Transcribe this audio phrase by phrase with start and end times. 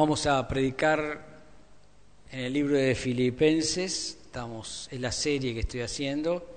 [0.00, 1.26] Vamos a predicar
[2.32, 6.56] en el libro de Filipenses, estamos en la serie que estoy haciendo,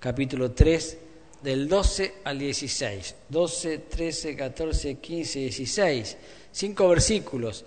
[0.00, 0.98] capítulo 3,
[1.42, 3.14] del 12 al 16.
[3.28, 6.16] 12, 13, 14, 15, 16.
[6.50, 7.62] Cinco versículos.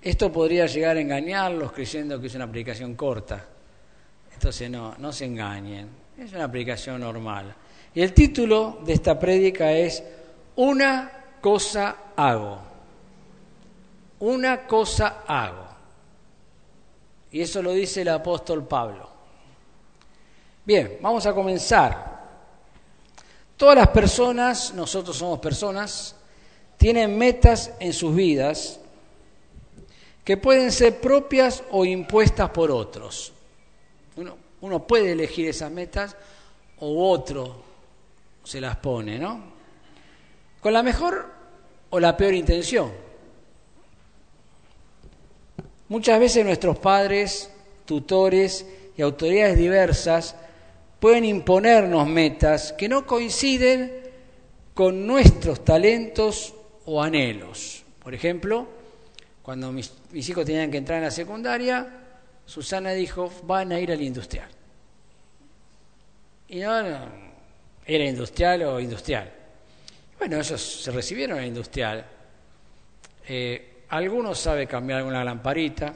[0.00, 3.44] Esto podría llegar a engañarlos creyendo que es una predicación corta.
[4.32, 5.88] Entonces no, no se engañen.
[6.16, 7.52] Es una predicación normal.
[7.96, 10.04] Y el título de esta prédica es
[10.54, 11.10] Una
[11.40, 12.71] cosa hago
[14.22, 15.66] una cosa hago.
[17.32, 19.08] Y eso lo dice el apóstol Pablo.
[20.64, 22.22] Bien, vamos a comenzar.
[23.56, 26.14] Todas las personas, nosotros somos personas,
[26.76, 28.78] tienen metas en sus vidas
[30.24, 33.32] que pueden ser propias o impuestas por otros.
[34.60, 36.16] Uno, puede elegir esas metas
[36.78, 37.56] o otro
[38.44, 39.52] se las pone, ¿no?
[40.60, 41.28] Con la mejor
[41.90, 43.01] o la peor intención.
[45.92, 47.50] Muchas veces nuestros padres,
[47.84, 48.64] tutores
[48.96, 50.34] y autoridades diversas
[50.98, 53.92] pueden imponernos metas que no coinciden
[54.72, 56.54] con nuestros talentos
[56.86, 57.82] o anhelos.
[58.02, 58.66] Por ejemplo,
[59.42, 61.86] cuando mis, hijos tenían que entrar en la secundaria,
[62.46, 64.48] Susana dijo, van a ir al industrial.
[66.48, 66.86] Y no,
[67.84, 69.30] era industrial o industrial.
[70.18, 72.06] Bueno, ellos se recibieron en industrial.
[73.28, 75.94] Eh, algunos saben cambiar alguna lamparita,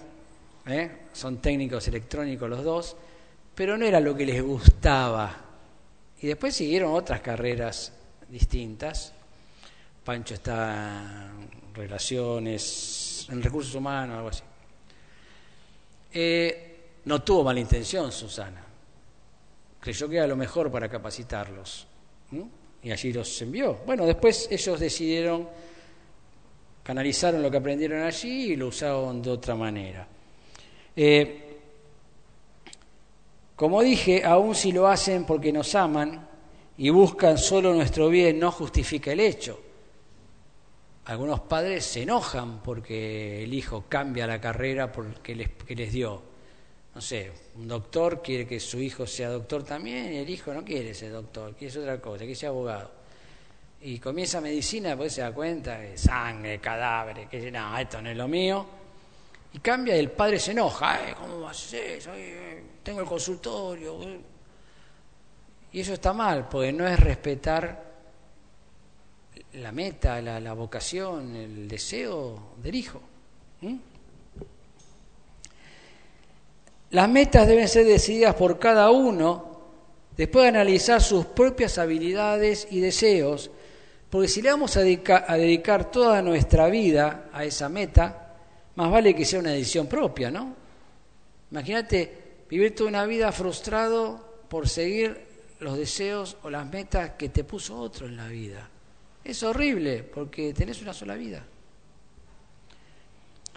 [0.67, 0.91] ¿eh?
[1.15, 2.97] son técnicos electrónicos los dos,
[3.55, 5.35] pero no era lo que les gustaba.
[6.21, 7.93] Y después siguieron otras carreras
[8.29, 9.15] distintas.
[10.05, 14.43] Pancho está en relaciones, en recursos humanos, algo así.
[16.13, 18.63] Eh, no tuvo mala intención Susana.
[19.81, 21.87] Creyó que era lo mejor para capacitarlos.
[22.83, 23.81] Y allí los envió.
[23.87, 25.49] Bueno, después ellos decidieron
[26.87, 30.07] canalizaron lo que aprendieron allí y lo usaron de otra manera.
[30.95, 31.59] Eh,
[33.57, 36.29] como dije, aun si lo hacen porque nos aman
[36.79, 39.61] y buscan solo nuestro bien, no justifica el hecho.
[41.07, 46.23] Algunos padres se enojan porque el hijo cambia la carrera porque les, que les dio.
[46.95, 50.65] No sé, un doctor quiere que su hijo sea doctor también y el hijo no
[50.65, 53.06] quiere ser doctor, quiere ser otra cosa, quiere ser abogado
[53.83, 58.17] y comienza medicina, pues se da cuenta de sangre, cadáveres, que no, esto no es
[58.17, 58.67] lo mío.
[59.53, 62.03] Y cambia y el padre se enoja, ¿cómo va a ser?
[62.83, 63.99] tengo el consultorio.
[65.73, 67.85] Y eso está mal, porque no es respetar
[69.55, 73.01] la meta, la, vocación, el deseo del hijo.
[76.91, 79.57] Las metas deben ser decididas por cada uno
[80.17, 83.51] después de analizar sus propias habilidades y deseos
[84.11, 88.35] porque si le vamos a dedicar, toda nuestra vida a esa meta,
[88.77, 90.55] más vale que sea una decisión propia, ¿no?
[91.51, 95.27] Imagínate vivir toda una vida frustrado por seguir
[95.61, 98.69] los deseos o las metas que te puso otro en la vida.
[99.25, 101.45] Es horrible porque tenés una sola vida.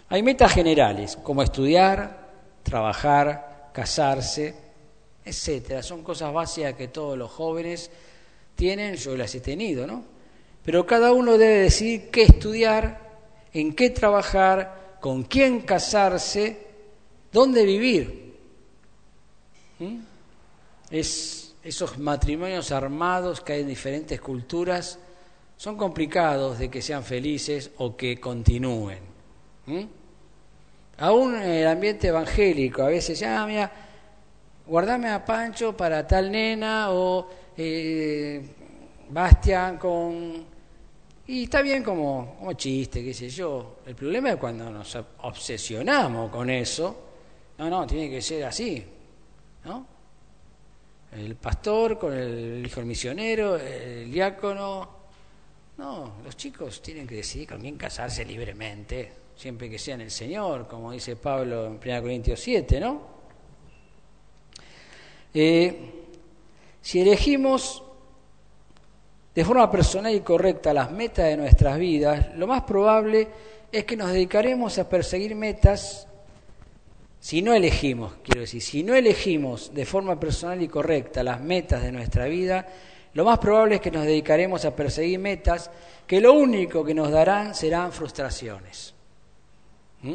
[0.08, 2.28] Hay metas generales, como estudiar,
[2.64, 4.54] trabajar, casarse,
[5.24, 5.82] etcétera.
[5.84, 7.88] Son cosas básicas que todos los jóvenes
[8.56, 10.19] tienen, yo las he tenido, ¿no?
[10.70, 13.00] Pero cada uno debe decidir qué estudiar,
[13.52, 16.64] en qué trabajar, con quién casarse,
[17.32, 18.36] dónde vivir.
[19.80, 19.96] ¿Mm?
[20.92, 25.00] Es, esos matrimonios armados que hay en diferentes culturas
[25.56, 29.00] son complicados de que sean felices o que continúen.
[29.66, 29.82] ¿Mm?
[30.98, 33.72] Aún en el ambiente evangélico, a veces, ah, mira,
[34.68, 38.40] guardame a Pancho para tal nena o eh,
[39.10, 40.49] Bastian con...
[41.30, 43.76] Y está bien como, como chiste, qué sé yo.
[43.86, 47.04] El problema es cuando nos obsesionamos con eso.
[47.56, 48.84] No, no, tiene que ser así.
[49.64, 49.86] ¿No?
[51.12, 54.90] El pastor con el hijo del misionero, el diácono.
[55.78, 60.66] No, los chicos tienen que decidir con quién casarse libremente, siempre que sean el Señor,
[60.66, 63.02] como dice Pablo en 1 Corintios 7, ¿no?
[65.32, 65.92] Eh,
[66.82, 67.84] si elegimos
[69.34, 73.28] de forma personal y correcta las metas de nuestras vidas, lo más probable
[73.70, 76.06] es que nos dedicaremos a perseguir metas
[77.20, 81.82] si no elegimos, quiero decir, si no elegimos de forma personal y correcta las metas
[81.82, 82.66] de nuestra vida,
[83.12, 85.70] lo más probable es que nos dedicaremos a perseguir metas
[86.06, 88.94] que lo único que nos darán serán frustraciones.
[90.02, 90.14] ¿Mm?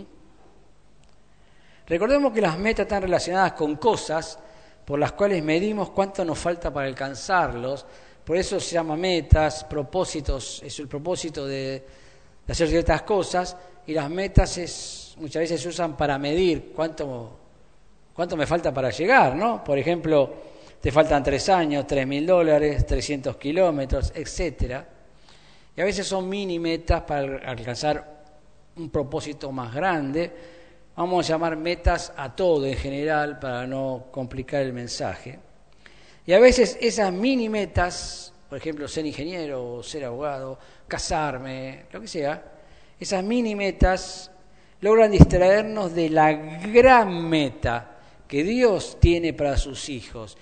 [1.87, 4.39] Recordemos que las metas están relacionadas con cosas
[4.83, 7.85] por las cuales medimos cuánto nos falta para alcanzarlos,
[8.25, 11.83] por eso se llama metas, propósitos, es el propósito de,
[12.47, 13.55] hacer ciertas cosas,
[13.85, 17.37] y las metas es, muchas veces se usan para medir cuánto,
[18.13, 19.63] cuánto me falta para llegar, ¿no?
[19.63, 20.33] Por ejemplo,
[20.81, 24.87] te faltan tres años, tres mil dólares, 300 kilómetros, etcétera.
[25.75, 28.23] Y a veces son mini metas para alcanzar
[28.75, 30.31] un propósito más grande.
[30.95, 35.39] Vamos a llamar metas a todo en general para no complicar el mensaje.
[36.25, 40.57] Y a veces esas mini metas, por ejemplo, ser ingeniero, ser abogado,
[40.87, 42.43] casarme, lo que sea,
[42.99, 44.31] esas mini metas
[44.81, 50.37] logran distraernos de la gran meta que Dios tiene para sus hijos.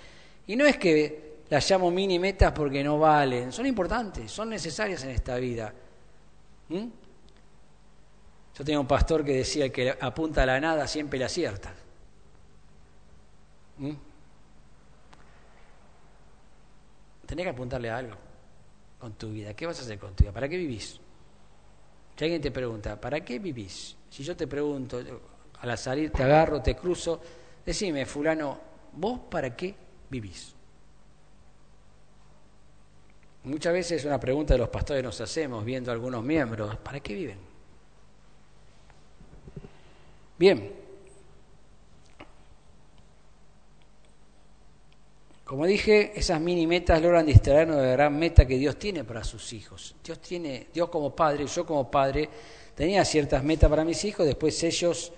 [0.46, 5.04] Y no es que las llamo mini metas porque no valen, son importantes, son necesarias
[5.04, 5.72] en esta vida.
[6.68, 6.86] ¿Mm?
[8.56, 11.74] Yo tenía un pastor que decía que apunta a la nada siempre la acierta.
[13.78, 14.13] ¿Mm?
[17.34, 18.14] Tenés que apuntarle a algo
[18.96, 19.54] con tu vida.
[19.54, 20.32] ¿Qué vas a hacer con tu vida?
[20.32, 21.00] ¿Para qué vivís?
[22.16, 23.96] Si alguien te pregunta, ¿para qué vivís?
[24.08, 25.02] Si yo te pregunto,
[25.58, 27.20] al salir te agarro, te cruzo,
[27.66, 28.60] decime, fulano,
[28.92, 29.74] ¿vos para qué
[30.08, 30.54] vivís?
[33.42, 37.00] Muchas veces es una pregunta de los pastores nos hacemos viendo a algunos miembros, ¿para
[37.00, 37.38] qué viven?
[40.38, 40.72] Bien,
[45.44, 49.22] Como dije, esas mini metas logran distraernos de la gran meta que Dios tiene para
[49.22, 49.94] sus hijos.
[50.02, 52.30] Dios tiene, Dios como padre, yo como padre,
[52.74, 55.12] tenía ciertas metas para mis hijos, después ellos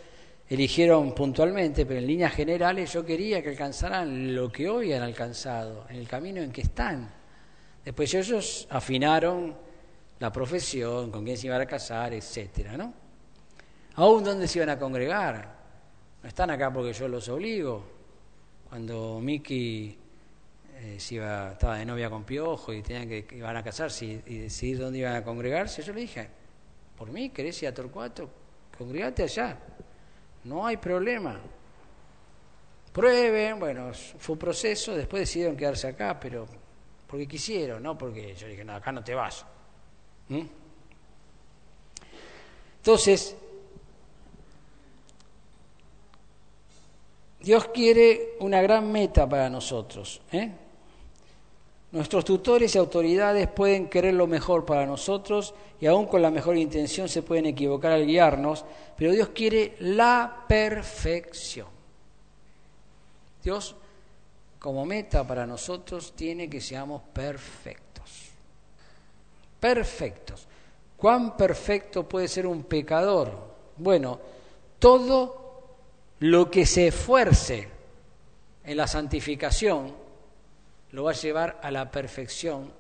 [0.49, 5.87] eligieron puntualmente, pero en líneas generales yo quería que alcanzaran lo que hoy han alcanzado,
[5.89, 7.09] en el camino en que están.
[7.85, 9.57] Después ellos afinaron
[10.19, 12.93] la profesión, con quién se iban a casar, etcétera, ¿no?
[13.95, 15.57] Aún dónde se iban a congregar.
[16.21, 17.85] No están acá porque yo los obligo.
[18.69, 19.97] Cuando Miki
[20.79, 24.39] eh, si iba, estaba de novia con Piojo y tenían que, iban a casarse y,
[24.41, 26.29] decidir dónde iban a congregarse, yo le dije,
[26.97, 28.29] por mí, ¿querés ir a Torcuato?
[28.77, 29.59] Congregate allá,
[30.45, 31.41] no hay problema.
[32.93, 36.47] Prueben, bueno, fue un proceso, después decidieron quedarse acá, pero
[37.07, 39.47] porque quisieron, no porque yo dije, no, acá no te vas.
[40.29, 40.43] ¿Mm?
[42.79, 43.37] Entonces,
[47.41, 50.21] Dios quiere una gran meta para nosotros.
[50.33, 50.51] ¿eh?
[51.93, 56.57] Nuestros tutores y autoridades pueden querer lo mejor para nosotros y aún con la mejor
[56.57, 58.65] intención se pueden equivocar al guiarnos,
[58.97, 61.69] pero Dios quiere la perfección.
[63.43, 63.77] Dios
[64.59, 68.31] como meta para nosotros tiene que seamos perfectos.
[69.61, 70.49] Perfectos.
[70.97, 73.33] ¿Cuán perfecto puede ser un pecador?
[73.77, 74.19] Bueno,
[74.79, 75.47] todo
[76.19, 77.69] lo que se esfuerce
[78.65, 80.06] en la santificación
[80.93, 82.73] lo va a llevar a la perfección,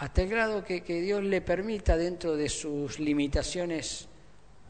[0.00, 4.08] hasta el grado que, Dios le permita dentro de sus limitaciones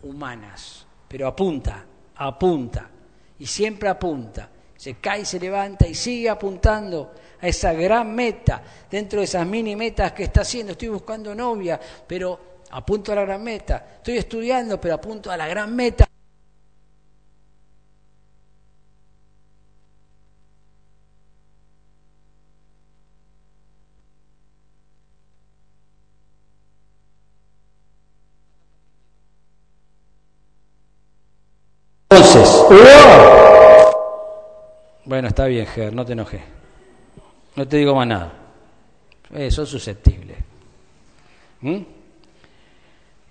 [0.03, 0.87] humanas.
[1.07, 1.85] Pero apunta,
[2.17, 2.91] apunta,
[3.39, 4.51] y siempre apunta.
[4.77, 9.77] Se cae, se levanta y sigue apuntando a esa gran meta, dentro de esas mini
[9.77, 10.73] metas que está haciendo.
[10.73, 13.99] Estoy buscando novia, pero apunto a la gran meta.
[13.99, 16.09] Estoy estudiando, pero apunto a la gran meta.
[35.05, 36.41] Bueno, está bien, Ger, no te enojes.
[37.57, 38.33] No te digo más nada.
[39.35, 40.37] Eh, sos susceptible.
[41.63, 41.79] ¿Mm?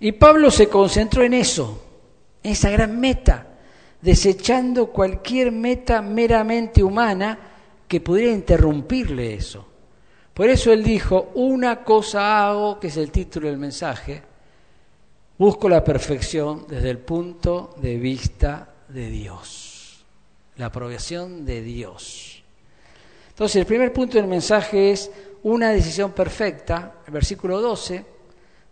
[0.00, 1.82] Y Pablo se concentró en eso,
[2.42, 3.46] en esa gran meta,
[4.02, 7.38] desechando cualquier meta meramente humana
[7.88, 9.66] que pudiera interrumpirle eso.
[10.34, 14.22] Por eso él dijo, una cosa hago, que es el título del mensaje,
[15.38, 20.04] busco la perfección desde el punto de vista de Dios,
[20.56, 22.42] la aprobación de Dios.
[23.28, 25.10] Entonces, el primer punto del mensaje es
[25.42, 26.96] una decisión perfecta.
[27.06, 28.04] El versículo 12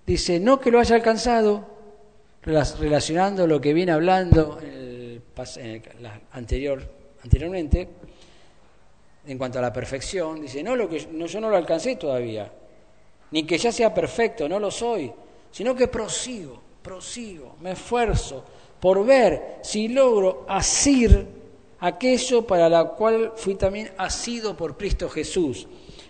[0.06, 1.78] dice, no que lo haya alcanzado,
[2.42, 4.58] relacionando lo que viene hablando
[6.32, 6.82] anterior,
[7.22, 7.88] anteriormente,
[9.26, 12.50] en cuanto a la perfección, dice, no, lo que, no, yo no lo alcancé todavía,
[13.30, 15.12] ni que ya sea perfecto, no lo soy,
[15.50, 18.44] sino que prosigo, prosigo, me esfuerzo,
[18.80, 21.26] por ver si logro asir
[21.80, 25.66] aquello para la cual fui también asido por Cristo Jesús.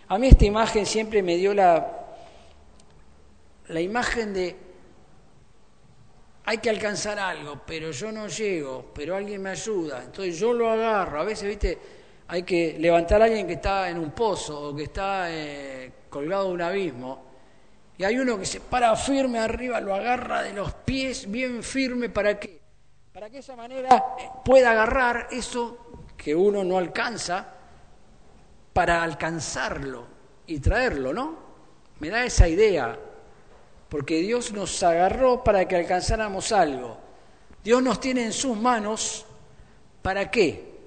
[0.09, 2.07] A mí esta imagen siempre me dio la,
[3.69, 4.57] la imagen de
[6.45, 10.71] hay que alcanzar algo, pero yo no llego, pero alguien me ayuda, entonces yo lo
[10.71, 11.21] agarro.
[11.21, 11.79] A veces, viste,
[12.27, 16.49] hay que levantar a alguien que está en un pozo o que está eh, colgado
[16.49, 17.25] de un abismo
[17.99, 22.09] Y hay uno que se para firme arriba, lo agarra de los pies bien firme
[22.09, 22.58] para que,
[23.19, 24.05] para que esa manera
[24.45, 27.53] pueda agarrar eso que uno no alcanza
[28.73, 30.07] para alcanzarlo
[30.47, 31.37] y traerlo, ¿no?
[31.99, 32.97] Me da esa idea,
[33.89, 36.97] porque Dios nos agarró para que alcanzáramos algo.
[37.65, 39.27] Dios nos tiene en sus manos,
[40.01, 40.79] ¿para qué?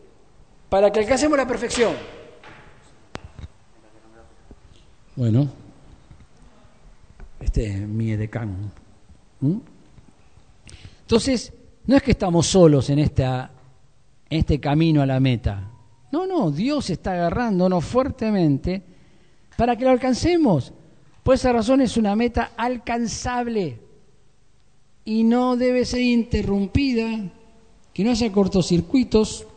[0.70, 1.98] Para que alcancemos la perfección.
[5.18, 5.50] Bueno,
[7.42, 8.72] este es mi edecán.
[11.02, 11.52] Entonces,
[11.86, 15.70] no es que estamos solos en, este camino a la meta.
[16.12, 18.82] No, no, Dios está agarrándonos fuertemente
[19.58, 20.74] para que lo alcancemos.
[21.24, 23.80] Por esa razón es una meta alcanzable
[25.06, 27.32] y no debe ser interrumpida,
[27.94, 29.48] que no haya cortocircuitos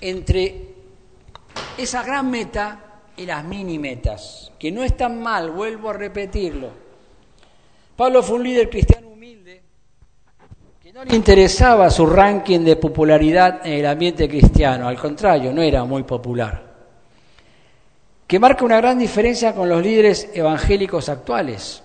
[0.00, 0.74] entre
[1.78, 6.70] esa gran meta y las mini metas, que no están mal, vuelvo a repetirlo.
[7.96, 9.05] Pablo fue un líder cristiano
[10.96, 15.84] no le interesaba su ranking de popularidad en el ambiente cristiano, al contrario, no era
[15.84, 16.62] muy popular,
[18.26, 21.82] que marca una gran diferencia con los líderes evangélicos actuales.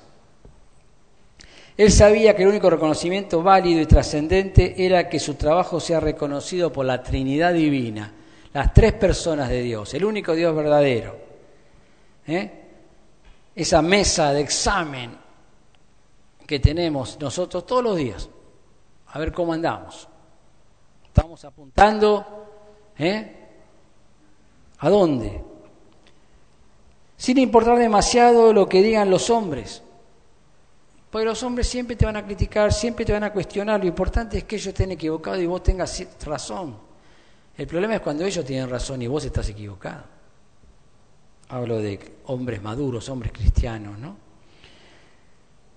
[1.75, 6.71] Él sabía que el único reconocimiento válido y trascendente era que su trabajo sea reconocido
[6.71, 8.13] por la Trinidad Divina,
[8.53, 11.17] las tres personas de Dios, el único Dios verdadero.
[12.27, 12.51] ¿Eh?
[13.53, 15.11] Esa mesa de examen
[16.47, 18.29] que tenemos nosotros todos los días,
[19.11, 20.07] a ver cómo andamos.
[21.05, 22.47] Estamos apuntando,
[22.97, 23.37] ¿eh?
[24.79, 25.43] ¿A dónde?
[27.17, 29.83] Sin importar demasiado lo que digan los hombres.
[31.11, 33.81] Porque los hombres siempre te van a criticar, siempre te van a cuestionar.
[33.81, 36.77] Lo importante es que ellos estén equivocados y vos tengas razón.
[37.57, 40.03] El problema es cuando ellos tienen razón y vos estás equivocado.
[41.49, 44.15] Hablo de hombres maduros, hombres cristianos, ¿no?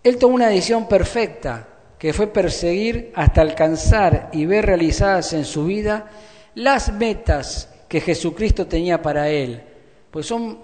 [0.05, 1.67] Él tomó una decisión perfecta,
[2.05, 6.11] que fue perseguir hasta alcanzar y ver realizadas en su vida
[6.55, 9.63] las metas que Jesucristo tenía para él.
[10.11, 10.59] Pues son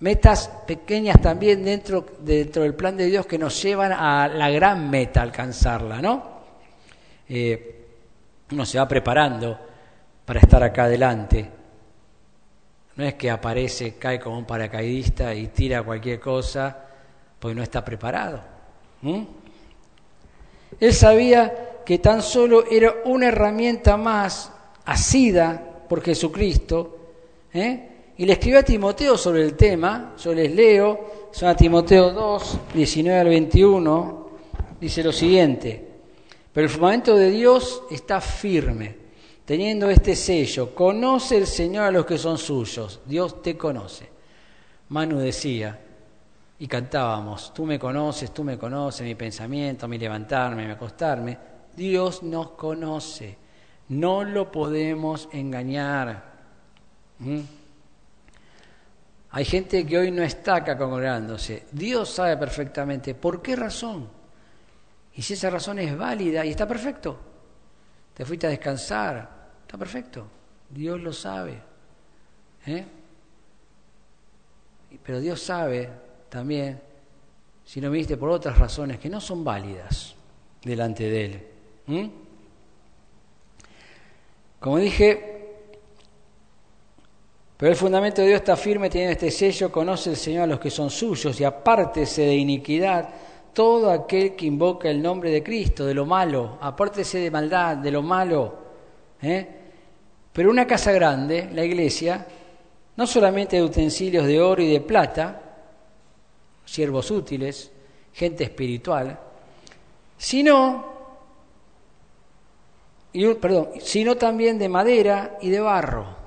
[0.00, 4.90] metas pequeñas también dentro, dentro del plan de Dios que nos llevan a la gran
[4.90, 6.40] meta, alcanzarla, ¿no?
[7.28, 7.86] Eh,
[8.50, 9.56] uno se va preparando
[10.24, 11.48] para estar acá adelante.
[12.96, 16.76] No es que aparece, cae como un paracaidista y tira cualquier cosa,
[17.38, 18.40] porque no está preparado.
[20.78, 24.52] Él sabía que tan solo era una herramienta más
[24.84, 26.98] asida por Jesucristo,
[27.52, 27.88] ¿eh?
[28.18, 32.58] y le escribió a Timoteo sobre el tema, yo les leo, son a Timoteo 2,
[32.74, 34.28] 19 al 21,
[34.80, 35.84] dice lo siguiente,
[36.52, 38.96] pero el fundamento de Dios está firme,
[39.44, 44.08] teniendo este sello, conoce el Señor a los que son suyos, Dios te conoce.
[44.88, 45.78] Manu decía,
[46.58, 51.38] y cantábamos, tú me conoces, tú me conoces, mi pensamiento, mi levantarme, mi acostarme,
[51.74, 53.36] Dios nos conoce,
[53.88, 56.34] no lo podemos engañar.
[59.30, 61.66] Hay gente que hoy no está acá congregándose.
[61.72, 64.08] Dios sabe perfectamente por qué razón.
[65.14, 67.18] Y si esa razón es válida y está perfecto,
[68.14, 69.28] te fuiste a descansar,
[69.60, 70.26] está perfecto.
[70.70, 71.60] Dios lo sabe.
[72.66, 72.86] ¿eh?
[75.02, 76.80] Pero Dios sabe también
[77.64, 80.14] si no viniste por otras razones que no son válidas
[80.62, 82.10] delante de Él.
[84.60, 85.36] Como dije,
[87.56, 90.60] pero el fundamento de Dios está firme, tiene este sello, conoce el Señor a los
[90.60, 93.08] que son suyos y apártese de iniquidad
[93.52, 97.90] todo aquel que invoca el nombre de Cristo, de lo malo, apártese de maldad, de
[97.90, 98.54] lo malo.
[99.22, 99.46] ¿eh?
[100.30, 102.26] Pero una casa grande, la iglesia,
[102.96, 105.45] no solamente de utensilios de oro y de plata,
[106.66, 107.72] siervos útiles,
[108.12, 109.18] gente espiritual,
[110.18, 110.94] sino,
[113.14, 116.26] y, perdón, sino también de madera y de barro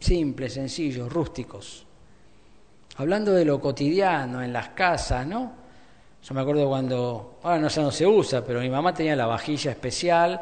[0.00, 1.86] simples, sencillos, rústicos.
[2.96, 5.52] Hablando de lo cotidiano, en las casas, ¿no?
[6.22, 9.26] Yo me acuerdo cuando, ahora no sé, no se usa, pero mi mamá tenía la
[9.26, 10.40] vajilla especial,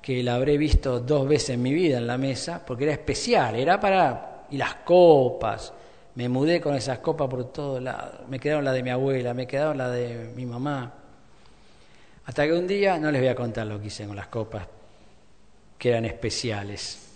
[0.00, 3.56] que la habré visto dos veces en mi vida en la mesa, porque era especial,
[3.56, 4.44] era para...
[4.50, 5.72] y las copas,
[6.14, 9.46] me mudé con esas copas por todos lados, me quedaron las de mi abuela, me
[9.46, 10.92] quedaron las de mi mamá.
[12.26, 14.66] Hasta que un día, no les voy a contar lo que hice con las copas,
[15.78, 17.08] que eran especiales.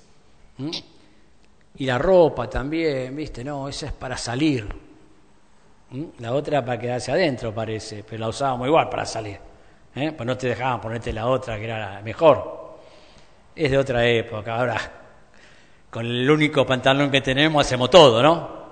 [1.77, 3.45] Y la ropa también, ¿viste?
[3.45, 4.67] No, esa es para salir.
[6.19, 9.39] La otra para quedarse adentro, parece, pero la usábamos igual para salir.
[9.95, 10.13] ¿eh?
[10.13, 12.79] Pues no te dejaban ponerte la otra, que era la mejor.
[13.55, 14.57] Es de otra época.
[14.57, 14.77] Ahora,
[15.91, 18.63] con el único pantalón que tenemos hacemos todo, ¿no?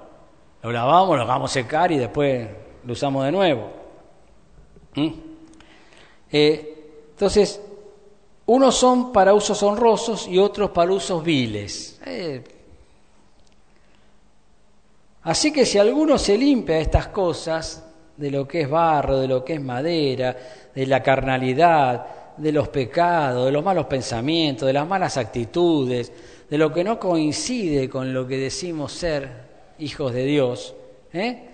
[0.62, 2.49] Lo lavamos, lo dejamos secar y después
[2.85, 3.71] lo usamos de nuevo.
[4.95, 5.09] ¿Mm?
[6.31, 7.61] Eh, entonces,
[8.47, 12.00] unos son para usos honrosos y otros para usos viles.
[12.07, 12.42] Eh,
[15.23, 19.45] así que si alguno se limpia estas cosas, de lo que es barro, de lo
[19.45, 20.37] que es madera,
[20.75, 26.12] de la carnalidad, de los pecados, de los malos pensamientos, de las malas actitudes,
[26.49, 29.41] de lo que no coincide con lo que decimos ser
[29.82, 30.74] hijos de Dios,
[31.12, 31.48] ¿eh?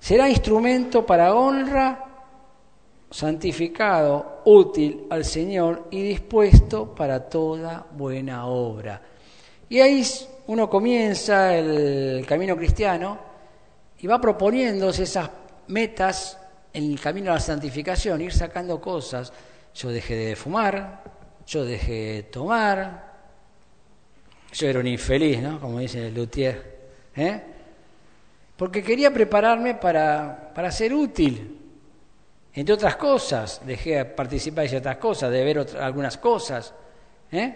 [0.00, 2.04] será instrumento para honra,
[3.10, 9.00] santificado, útil al Señor y dispuesto para toda buena obra.
[9.68, 10.02] Y ahí
[10.46, 13.18] uno comienza el camino cristiano
[13.98, 15.30] y va proponiéndose esas
[15.68, 16.38] metas
[16.72, 19.32] en el camino a la santificación, ir sacando cosas.
[19.74, 21.04] Yo dejé de fumar,
[21.46, 23.12] yo dejé de tomar,
[24.52, 25.60] yo era un infeliz, ¿no?
[25.60, 26.71] Como dice Luthier.
[27.16, 27.42] ¿Eh?
[28.56, 31.58] Porque quería prepararme para, para ser útil.
[32.54, 36.74] Entre otras cosas, dejé de participar en ciertas cosas, de ver algunas cosas.
[37.30, 37.54] ¿eh?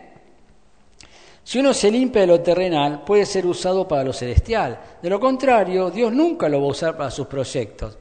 [1.45, 4.81] Si uno se limpia de lo terrenal, puede ser usado para lo celestial.
[5.01, 7.97] De lo contrario, Dios nunca lo va a usar para sus proyectos.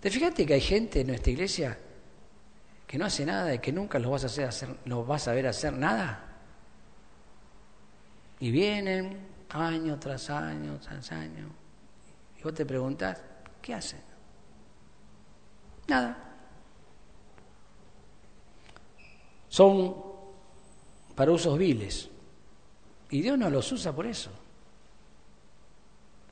[0.00, 1.78] ¿Te fijaste que hay gente en nuestra iglesia
[2.86, 5.32] que no hace nada y que nunca los vas a, hacer, hacer, los vas a
[5.32, 6.24] ver hacer nada?
[8.40, 11.48] Y vienen año tras año tras año.
[12.38, 13.22] Y vos te preguntás,
[13.62, 14.00] ¿qué hacen?
[15.88, 16.16] Nada.
[19.48, 19.94] Son
[21.14, 22.10] para usos viles.
[23.10, 24.30] Y Dios no los usa por eso.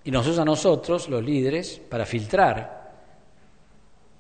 [0.04, 2.92] Y nos usa a nosotros, los líderes, para filtrar.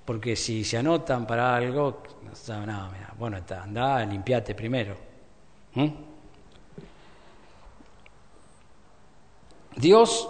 [0.04, 2.02] Porque si se anotan para algo,
[2.48, 4.96] no, bueno, está, anda, limpiate primero.
[5.74, 6.13] ¿Mm?
[9.76, 10.28] Dios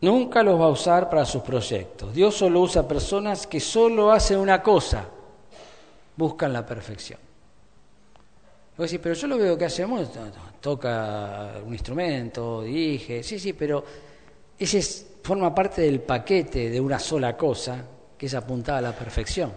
[0.00, 2.14] nunca los va a usar para sus proyectos.
[2.14, 5.06] Dios solo usa personas que solo hacen una cosa,
[6.16, 7.18] buscan la perfección.
[8.76, 10.08] Vos decís, pero yo lo veo que hacemos,
[10.60, 13.84] toca un instrumento, dirige, sí, sí, pero
[14.58, 14.80] ese
[15.22, 17.84] forma parte del paquete de una sola cosa,
[18.16, 19.52] que es apuntada a la perfección.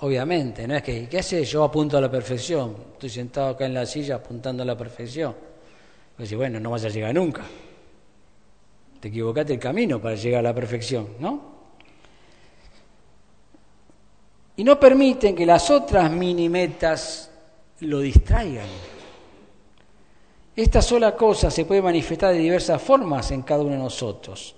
[0.00, 1.44] Obviamente, no es que, ¿qué hace?
[1.44, 5.51] Yo apunto a la perfección, estoy sentado acá en la silla apuntando a la perfección.
[6.22, 7.42] Pues bueno, no vas a llegar nunca.
[9.00, 11.40] Te equivocaste el camino para llegar a la perfección, ¿no?
[14.54, 17.28] Y no permiten que las otras mini metas
[17.80, 18.68] lo distraigan.
[20.54, 24.54] Esta sola cosa se puede manifestar de diversas formas en cada uno de nosotros.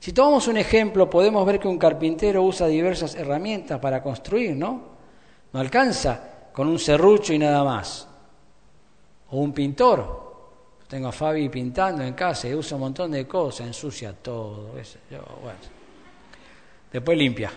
[0.00, 4.82] Si tomamos un ejemplo, podemos ver que un carpintero usa diversas herramientas para construir, ¿no?
[5.52, 8.08] No alcanza con un serrucho y nada más.
[9.30, 10.31] O un pintor
[10.92, 14.74] tengo a Fabi pintando en casa y usa un montón de cosas, ensucia todo.
[16.92, 17.50] Después limpia.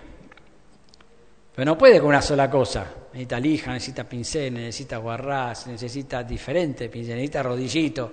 [1.53, 2.89] Pero no puede con una sola cosa.
[3.11, 8.11] Necesita lija, necesita pincel, necesita guarraz, necesita diferente pincel, necesita rodillito.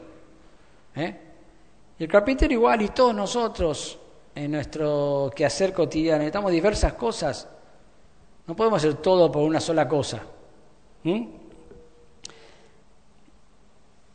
[0.97, 1.21] ¿eh?
[2.01, 3.97] Y el carpintero igual y todos nosotros
[4.35, 7.49] en nuestro quehacer cotidiano necesitamos diversas cosas.
[8.49, 10.21] No podemos hacer todo por una sola cosa.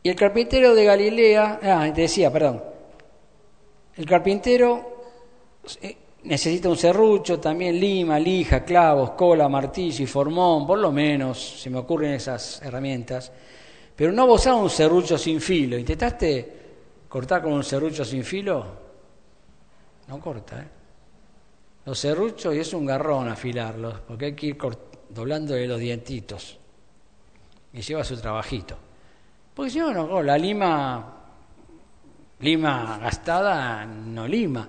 [0.08, 2.64] El carpintero de Galilea, ah, decía, perdón,
[3.94, 5.02] el carpintero
[5.82, 11.60] eh, necesita un serrucho, también lima, lija, clavos, cola, martillo y formón, por lo menos
[11.60, 13.30] se me ocurren esas herramientas.
[13.94, 15.76] Pero no vos un serrucho sin filo.
[15.76, 16.52] ¿Intentaste
[17.06, 18.64] cortar con un serrucho sin filo?
[20.06, 20.68] No corta, ¿eh?
[21.84, 24.58] Los serruchos y es un garrón afilarlos, porque hay que ir
[25.10, 26.56] doblándole los dientitos.
[27.74, 28.87] Y lleva su trabajito.
[29.58, 31.04] Porque si no, no, la lima,
[32.38, 34.68] lima gastada no lima.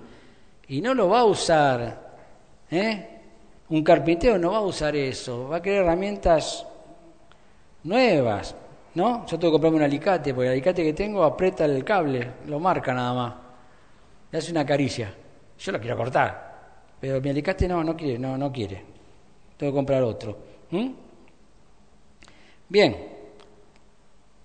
[0.66, 2.16] Y no lo va a usar.
[2.68, 3.08] ¿eh?
[3.68, 5.48] Un carpintero no va a usar eso.
[5.48, 6.66] Va a querer herramientas
[7.84, 8.56] nuevas.
[8.96, 9.24] ¿No?
[9.26, 12.58] Yo tengo que comprarme un alicate, porque el alicate que tengo aprieta el cable, lo
[12.58, 13.34] marca nada más.
[14.32, 15.14] Le hace una caricia.
[15.56, 16.96] Yo lo quiero cortar.
[16.98, 18.82] Pero mi alicate no, no quiere, no, no quiere.
[19.56, 20.36] Tengo que comprar otro.
[22.68, 23.09] Bien.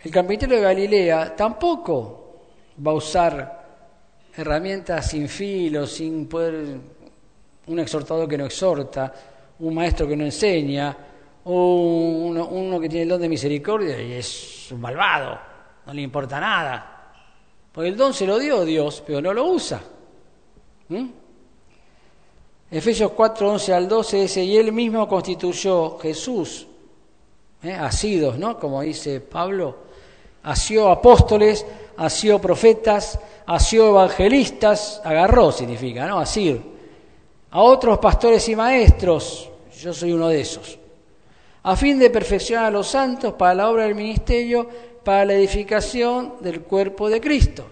[0.05, 2.35] El carpintero de Galilea tampoco
[2.85, 3.65] va a usar
[4.37, 6.77] herramientas sin filo, sin poder,
[7.65, 9.11] un exhortador que no exhorta,
[9.57, 10.95] un maestro que no enseña,
[11.45, 15.39] uno, uno que tiene el don de misericordia y es un malvado,
[15.87, 17.13] no le importa nada.
[17.71, 19.81] Porque el don se lo dio Dios, pero no lo usa.
[20.89, 21.05] ¿Mm?
[22.69, 26.67] Efesios 4, 11 al 12 dice, y él mismo constituyó Jesús,
[27.63, 27.73] ¿eh?
[27.73, 28.59] asidos, ¿no?
[28.59, 29.85] Como dice Pablo,
[30.45, 31.65] asió apóstoles,
[31.97, 36.19] asió profetas, asió evangelistas, agarró significa, ¿no?
[36.19, 36.61] Asir.
[37.51, 40.77] A otros pastores y maestros, yo soy uno de esos,
[41.63, 44.69] a fin de perfeccionar a los santos para la obra del ministerio,
[45.03, 47.65] para la edificación del cuerpo de Cristo.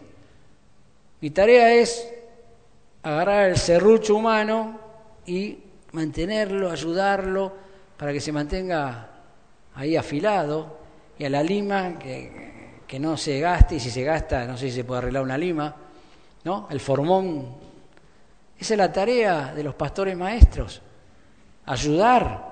[1.22, 2.12] Mi tarea es
[3.04, 4.80] agarrar el serrucho humano
[5.26, 5.60] y
[5.92, 7.52] mantenerlo, ayudarlo,
[7.98, 9.10] para que se mantenga
[9.76, 10.78] ahí afilado,
[11.20, 12.53] y a la lima que,
[12.94, 15.36] que no se gaste, y si se gasta, no sé si se puede arreglar una
[15.36, 15.76] lima,
[16.44, 16.68] ¿no?
[16.70, 17.48] El formón.
[18.56, 20.80] Esa es la tarea de los pastores maestros,
[21.66, 22.52] ayudar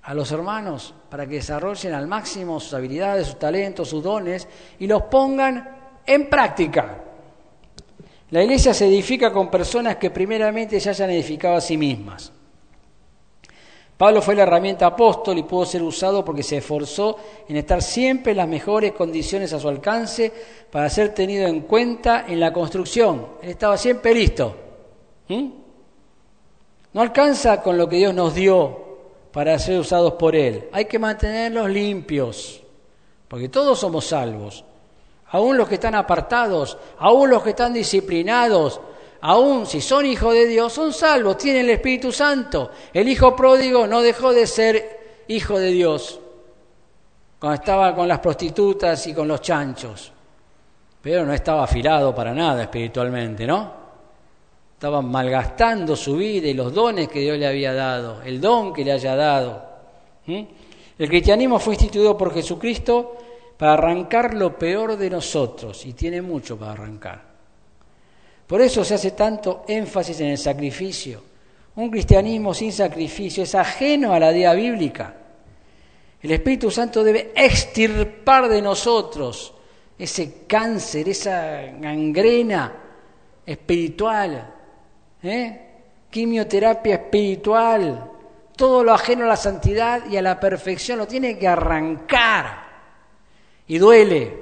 [0.00, 4.46] a los hermanos para que desarrollen al máximo sus habilidades, sus talentos, sus dones
[4.78, 5.68] y los pongan
[6.06, 7.02] en práctica.
[8.30, 12.32] La iglesia se edifica con personas que primeramente se hayan edificado a sí mismas.
[13.98, 17.16] Pablo fue la herramienta apóstol y pudo ser usado porque se esforzó
[17.48, 20.32] en estar siempre en las mejores condiciones a su alcance
[20.70, 23.26] para ser tenido en cuenta en la construcción.
[23.42, 24.54] Él estaba siempre listo.
[25.26, 25.48] ¿Mm?
[26.92, 28.86] No alcanza con lo que Dios nos dio
[29.32, 30.68] para ser usados por Él.
[30.70, 32.62] Hay que mantenerlos limpios,
[33.26, 34.64] porque todos somos salvos.
[35.30, 38.80] Aún los que están apartados, aún los que están disciplinados,
[39.20, 42.70] aún si son hijos de Dios, son salvos, tienen el Espíritu Santo.
[42.92, 46.20] El hijo pródigo no dejó de ser hijo de Dios
[47.38, 50.12] cuando estaba con las prostitutas y con los chanchos,
[51.00, 53.78] pero no estaba afilado para nada espiritualmente, ¿no?
[54.74, 58.84] Estaba malgastando su vida y los dones que Dios le había dado, el don que
[58.84, 59.62] le haya dado.
[60.26, 63.16] El cristianismo fue instituido por Jesucristo
[63.56, 67.27] para arrancar lo peor de nosotros y tiene mucho para arrancar.
[68.48, 71.22] Por eso se hace tanto énfasis en el sacrificio.
[71.76, 75.14] Un cristianismo sin sacrificio es ajeno a la idea bíblica.
[76.22, 79.52] El Espíritu Santo debe extirpar de nosotros
[79.98, 82.72] ese cáncer, esa gangrena
[83.44, 84.54] espiritual,
[85.22, 85.60] ¿eh?
[86.10, 88.10] quimioterapia espiritual,
[88.56, 92.66] todo lo ajeno a la santidad y a la perfección lo tiene que arrancar.
[93.66, 94.34] Y duele,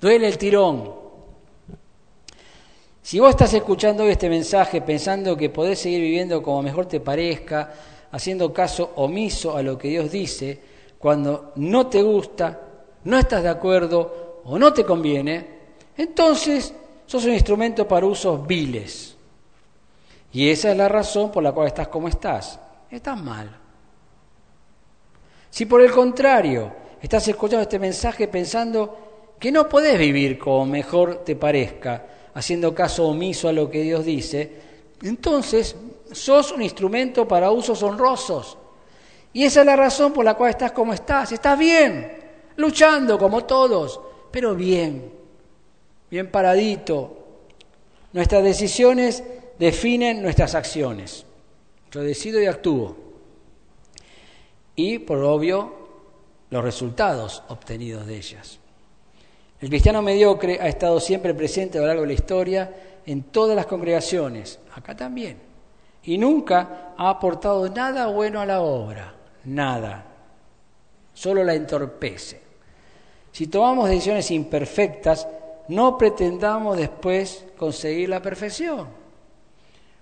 [0.00, 0.97] duele el tirón.
[3.08, 7.72] Si vos estás escuchando este mensaje pensando que podés seguir viviendo como mejor te parezca,
[8.12, 10.60] haciendo caso omiso a lo que Dios dice,
[10.98, 12.60] cuando no te gusta,
[13.04, 15.46] no estás de acuerdo o no te conviene,
[15.96, 16.74] entonces
[17.06, 19.16] sos un instrumento para usos viles.
[20.30, 22.60] Y esa es la razón por la cual estás como estás.
[22.90, 23.56] Estás mal.
[25.48, 31.24] Si por el contrario estás escuchando este mensaje pensando que no podés vivir como mejor
[31.24, 34.52] te parezca, haciendo caso omiso a lo que Dios dice,
[35.02, 35.74] entonces
[36.12, 38.56] sos un instrumento para usos honrosos.
[39.32, 41.32] Y esa es la razón por la cual estás como estás.
[41.32, 42.16] Estás bien,
[42.54, 45.12] luchando como todos, pero bien,
[46.08, 47.16] bien paradito.
[48.12, 49.24] Nuestras decisiones
[49.58, 51.26] definen nuestras acciones.
[51.90, 52.96] Yo decido y actúo.
[54.76, 55.74] Y, por obvio,
[56.50, 58.60] los resultados obtenidos de ellas.
[59.60, 62.72] El cristiano mediocre ha estado siempre presente a lo largo de la historia
[63.04, 65.36] en todas las congregaciones, acá también,
[66.04, 70.04] y nunca ha aportado nada bueno a la obra, nada,
[71.12, 72.40] solo la entorpece.
[73.32, 75.26] Si tomamos decisiones imperfectas,
[75.68, 78.86] no pretendamos después conseguir la perfección.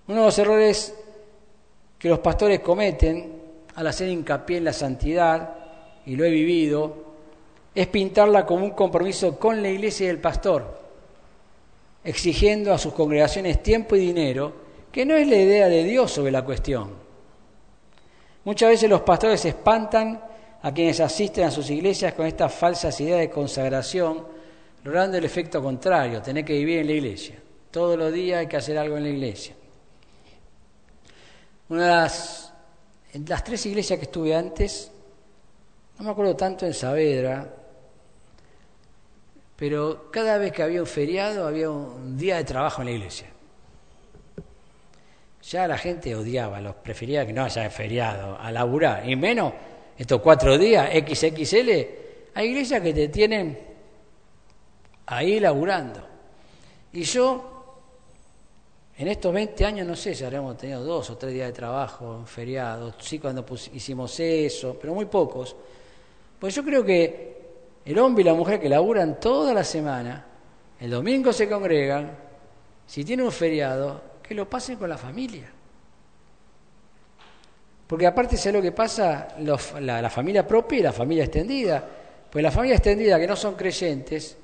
[0.07, 0.95] Uno de los errores
[1.97, 3.41] que los pastores cometen
[3.75, 5.55] al hacer hincapié en la santidad,
[6.05, 7.06] y lo he vivido,
[7.77, 10.81] es pintarla como un compromiso con la iglesia y el pastor,
[12.03, 14.51] exigiendo a sus congregaciones tiempo y dinero,
[14.91, 16.89] que no es la idea de Dios sobre la cuestión.
[18.45, 20.19] Muchas veces los pastores espantan
[20.63, 24.25] a quienes asisten a sus iglesias con estas falsas ideas de consagración,
[24.83, 27.35] logrando el efecto contrario, tener que vivir en la iglesia.
[27.69, 29.53] Todos los días hay que hacer algo en la iglesia.
[31.69, 32.51] Una de las,
[33.13, 34.91] en las tres iglesias que estuve antes,
[35.99, 37.53] no me acuerdo tanto en Saavedra,
[39.57, 43.27] pero cada vez que había un feriado había un día de trabajo en la iglesia.
[45.49, 49.53] Ya la gente odiaba, los prefería que no haya feriado, a laburar, y menos
[49.97, 51.69] estos cuatro días, XXL,
[52.35, 53.57] hay iglesias que te tienen
[55.07, 56.05] ahí laburando.
[56.93, 57.57] Y yo
[58.97, 62.23] en estos 20 años no sé si habremos tenido dos o tres días de trabajo,
[62.25, 63.43] feriados, sí cuando
[63.73, 65.55] hicimos eso, pero muy pocos.
[66.39, 67.36] Pues yo creo que
[67.87, 70.25] el hombre y la mujer que laburan toda la semana,
[70.77, 72.11] el domingo se congregan,
[72.85, 75.49] si tienen un feriado, que lo pasen con la familia.
[77.87, 81.81] Porque aparte sé lo que pasa, la, familia propia y la familia extendida.
[82.29, 84.37] Pues la familia extendida que no son creyentes,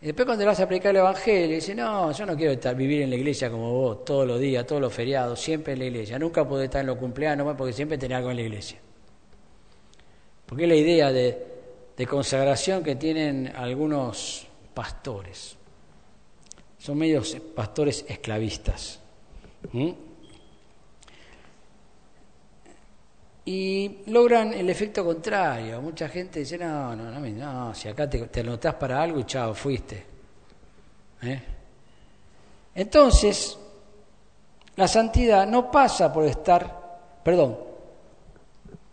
[0.00, 3.10] Y después cuando vas a aplicar el Evangelio, dice, no, yo no quiero vivir en
[3.10, 6.20] la iglesia como vos, todos los días, todos los feriados, siempre en la iglesia.
[6.20, 8.78] Nunca puedo estar en los cumpleaños porque siempre tenía algo en la iglesia.
[10.46, 11.53] Porque es la idea de,
[12.06, 15.56] consagración que tienen algunos pastores.
[16.78, 19.00] Son medios pastores esclavistas.
[23.46, 25.80] Y logran el efecto contrario.
[25.80, 29.24] Mucha gente dice, no, no, no, no si acá te, te anotás para algo y
[29.24, 30.04] chao, fuiste.
[31.22, 31.42] ¿Eh?
[32.74, 33.56] Entonces,
[34.76, 37.73] la santidad no pasa por estar, perdón,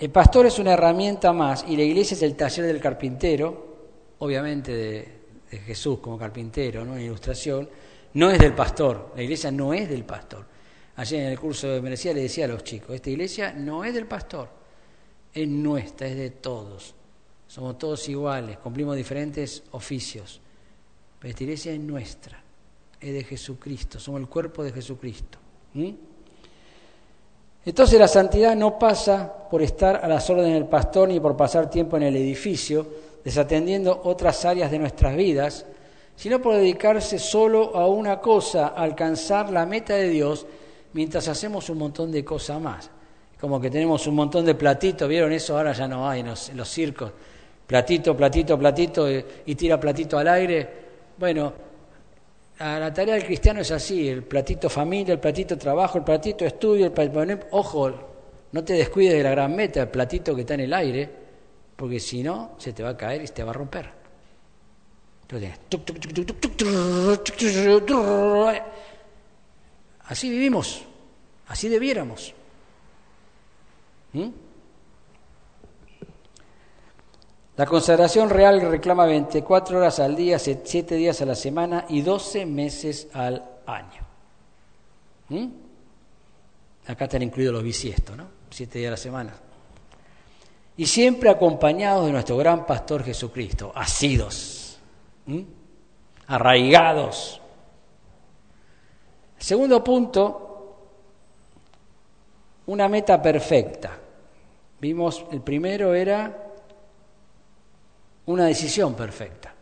[0.02, 4.72] el pastor es una herramienta más y la iglesia es el taller del carpintero, obviamente
[4.72, 5.22] de,
[5.60, 6.96] Jesús como carpintero, ¿no?
[6.96, 7.70] en ilustración,
[8.16, 10.44] no es del pastor, la iglesia no es del pastor.
[10.96, 13.94] Ayer en el curso de Merecía le decía a los chicos, esta iglesia no es
[13.94, 14.50] del pastor,
[15.32, 16.96] es nuestra, es de todos.
[17.46, 20.42] Somos todos iguales, cumplimos diferentes oficios.
[21.20, 22.42] Pero esta iglesia es nuestra,
[23.00, 25.38] es de Jesucristo, somos el cuerpo de Jesucristo.
[27.66, 31.70] Entonces la santidad no pasa por estar a las órdenes del pastor ni por pasar
[31.70, 32.88] tiempo en el edificio,
[33.24, 35.66] desatendiendo otras áreas de nuestras vidas,
[36.16, 40.46] sino por dedicarse solo a una cosa, alcanzar la meta de Dios,
[40.94, 42.90] mientras hacemos un montón de cosas más.
[43.40, 45.58] Como que tenemos un montón de platitos, ¿vieron eso?
[45.58, 47.12] Ahora ya no hay en los, circos.
[47.66, 50.82] Platito, platito, platito, y, y tira platito al aire
[51.22, 51.54] bueno,
[52.62, 56.86] la tarea del cristiano es así, el platito familia, el platito trabajo, el platito estudio,
[56.86, 57.48] el platito...
[57.52, 57.92] Ojo,
[58.52, 61.10] no te descuides de la gran meta, el platito que está en el aire,
[61.76, 63.90] porque si no, se te va a caer y se te va a romper.
[70.06, 70.84] Así vivimos,
[71.48, 72.34] así debiéramos.
[74.14, 74.30] ¿Mm?
[77.58, 82.46] La consagración real reclama 24 horas al día, 7 días a la semana y 12
[82.46, 84.02] meses al año.
[85.30, 85.48] ¿Mm?
[86.88, 88.28] Acá están incluidos los bisiestos, ¿no?
[88.50, 89.34] 7 días a la semana.
[90.78, 94.80] Y siempre acompañados de nuestro gran pastor Jesucristo, asidos,
[95.26, 95.42] ¿Mm?
[96.28, 97.42] arraigados.
[99.38, 100.78] Segundo punto,
[102.68, 103.98] una meta perfecta.
[104.80, 106.51] Vimos, el primero era
[108.32, 109.54] una decisión perfecta.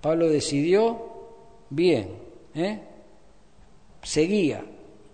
[0.00, 1.10] Pablo decidió
[1.68, 2.16] bien,
[2.54, 2.80] ¿eh?
[4.02, 4.64] seguía,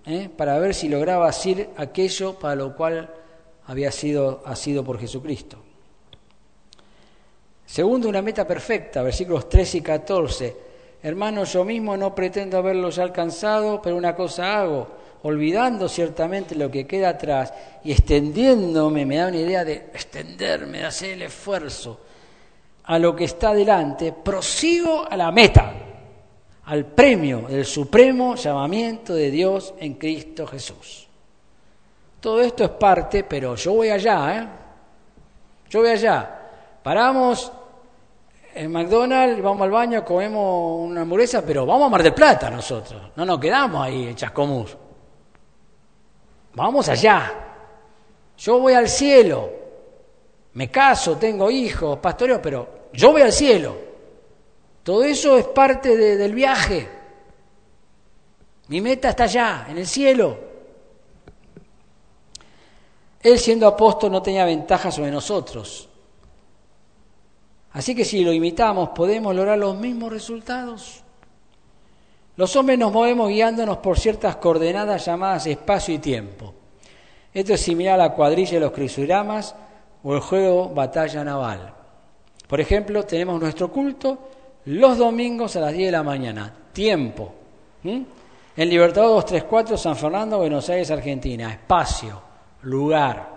[0.07, 0.31] ¿eh?
[0.35, 3.11] para ver si lograba hacer aquello para lo cual
[3.67, 5.59] había sido, ha sido por Jesucristo.
[7.67, 10.57] Segundo, una meta perfecta, versículos 13 y 14.
[11.03, 14.89] Hermanos, yo mismo no pretendo haberlos alcanzado, pero una cosa hago,
[15.25, 20.85] olvidando ciertamente lo que queda atrás y extendiéndome, me da una idea de extenderme, de
[20.85, 22.06] hacer el esfuerzo
[22.87, 25.73] a lo que está delante, prosigo a la meta,
[26.65, 31.09] al premio del supremo llamamiento de Dios en Cristo Jesús.
[32.21, 34.49] Todo esto es parte, pero yo voy allá, ¿eh?
[35.69, 36.41] Yo voy allá.
[36.83, 37.53] Paramos
[38.55, 43.11] en McDonald's, vamos al baño, comemos una hamburguesa, pero vamos a Mar del Plata nosotros.
[43.17, 44.77] No nos quedamos ahí en Chascomús.
[46.55, 47.33] Vamos allá.
[48.39, 49.51] Yo voy al cielo.
[50.55, 53.77] Me caso, tengo hijos, pastoreo, pero yo voy al cielo.
[54.83, 56.89] Todo eso es parte del viaje.
[58.69, 60.39] Mi meta está allá, en el cielo.
[63.21, 65.89] Él siendo apóstol no tenía ventaja sobre nosotros.
[67.73, 71.03] Así que si lo imitamos podemos lograr los mismos resultados.
[72.37, 76.55] Los hombres nos movemos guiándonos por ciertas coordenadas llamadas espacio y tiempo.
[77.35, 79.55] Esto es similar a la cuadrilla de los crisuramas
[80.03, 81.76] o el juego batalla naval.
[82.47, 84.19] Por ejemplo, tenemos nuestro culto
[84.67, 87.33] los domingos a las 10 de la mañana, tiempo.
[87.85, 92.21] En Libertador 234, San Fernando, Buenos Aires, Argentina, espacio,
[92.63, 93.37] lugar.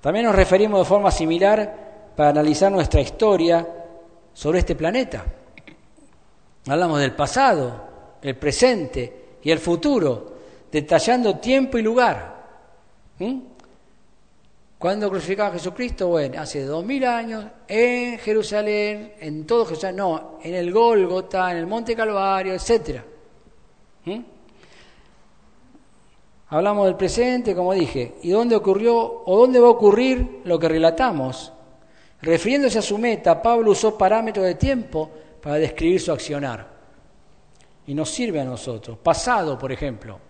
[0.00, 3.66] También nos referimos de forma similar para analizar nuestra historia
[4.32, 5.24] sobre este planeta.
[6.68, 7.88] Hablamos del pasado,
[8.20, 10.34] el presente y el futuro,
[10.70, 12.36] detallando tiempo y lugar.
[14.78, 16.06] ¿Cuándo crucificaba a Jesucristo?
[16.06, 21.56] Bueno, hace dos mil años, en Jerusalén, en todo Jerusalén, no, en el Gólgota, en
[21.56, 23.00] el Monte Calvario, etc.
[24.04, 24.20] ¿Mm?
[26.50, 30.68] Hablamos del presente, como dije, y dónde ocurrió o dónde va a ocurrir lo que
[30.68, 31.52] relatamos.
[32.22, 35.10] Refiriéndose a su meta, Pablo usó parámetros de tiempo
[35.42, 36.78] para describir su accionar.
[37.88, 38.96] Y nos sirve a nosotros.
[38.98, 40.20] Pasado, por ejemplo.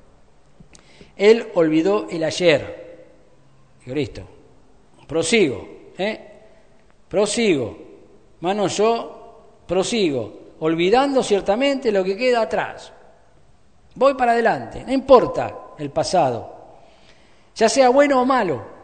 [1.17, 2.89] Él olvidó el ayer.
[3.85, 4.38] Cristo
[5.09, 5.67] Prosigo,
[5.97, 6.21] ¿eh?
[7.09, 7.77] Prosigo.
[8.41, 12.93] Mano, yo prosigo, olvidando ciertamente lo que queda atrás.
[13.95, 16.55] Voy para adelante, no importa el pasado,
[17.57, 18.79] ya sea bueno o malo.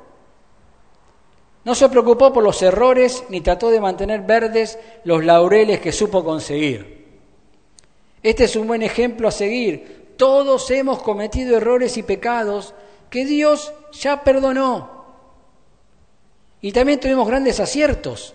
[1.65, 6.25] No se preocupó por los errores ni trató de mantener verdes los laureles que supo
[6.25, 7.05] conseguir.
[8.23, 10.15] Este es un buen ejemplo a seguir.
[10.17, 12.75] Todos hemos cometido errores y pecados
[13.11, 14.94] que Dios ya perdonó.
[16.65, 18.35] Y también tuvimos grandes aciertos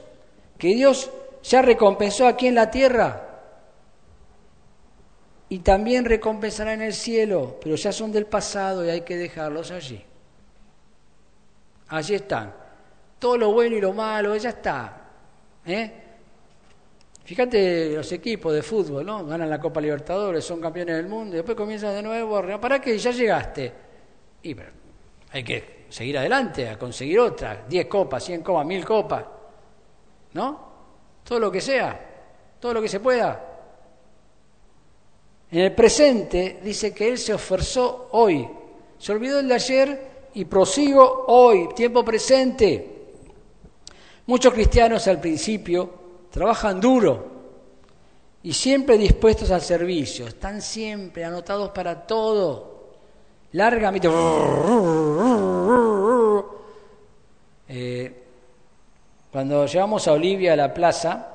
[0.56, 1.10] que Dios
[1.42, 3.28] ya recompensó aquí en la tierra
[5.50, 9.72] y también recompensará en el cielo, pero ya son del pasado y hay que dejarlos
[9.72, 10.06] allí.
[11.88, 12.54] Allí están.
[13.18, 15.10] Todo lo bueno y lo malo, ya está.
[15.66, 15.92] ¿eh?
[17.24, 19.26] Fíjate los equipos de fútbol, ¿no?
[19.26, 22.40] Ganan la Copa Libertadores, son campeones del mundo, y después comienzan de nuevo.
[22.62, 22.96] ¿Para qué?
[22.96, 23.74] Ya llegaste.
[24.44, 24.56] Y
[25.32, 27.66] hay que seguir adelante, a conseguir otra.
[27.68, 29.26] Diez copas, cien copas, mil copas.
[30.34, 30.70] ¿No?
[31.24, 32.00] Todo lo que sea,
[32.60, 33.46] todo lo que se pueda.
[35.52, 38.48] En el presente dice que Él se ofreció hoy.
[38.98, 42.98] Se olvidó del de ayer y prosigo hoy, tiempo presente.
[44.28, 45.90] Muchos cristianos al principio
[46.30, 47.30] trabajan duro
[48.44, 52.79] y siempre dispuestos al servicio, están siempre anotados para todo.
[53.54, 54.08] Largamente.
[57.68, 58.24] Eh,
[59.32, 61.28] cuando llegamos a Olivia a la plaza,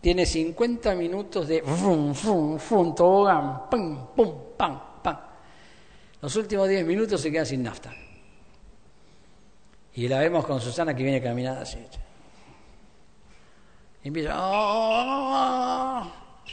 [0.00, 5.18] tiene 50 minutos de fum, tobogán, pum, pum, pam, pam.
[6.20, 7.92] Los últimos 10 minutos se quedan sin nafta.
[9.94, 11.78] Y la vemos con Susana que viene caminando así.
[14.04, 16.06] Y empieza, oh,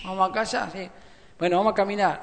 [0.03, 0.89] vamos a casa, sí.
[1.37, 2.21] Bueno, vamos a caminar.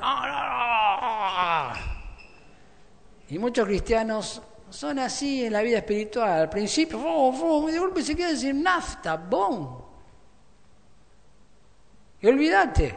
[3.33, 6.41] Y muchos cristianos son así en la vida espiritual.
[6.41, 6.99] Al principio,
[7.67, 9.81] de golpe se quedan sin nafta, ¡bom!
[12.21, 12.95] Y olvídate.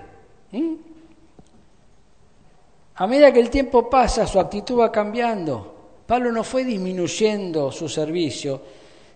[2.95, 6.01] A medida que el tiempo pasa, su actitud va cambiando.
[6.05, 8.61] Pablo no fue disminuyendo su servicio,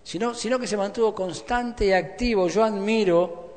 [0.02, 2.48] sino, sino que se mantuvo constante y activo.
[2.48, 3.50] Yo admiro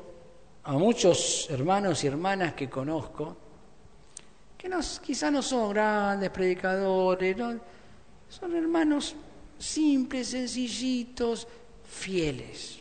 [0.64, 3.38] a muchos hermanos y hermanas que conozco,
[4.64, 7.36] que no, quizás no son grandes predicadores,
[8.30, 9.14] son hermanos
[9.58, 11.46] simples, sencillitos,
[11.86, 12.80] fieles.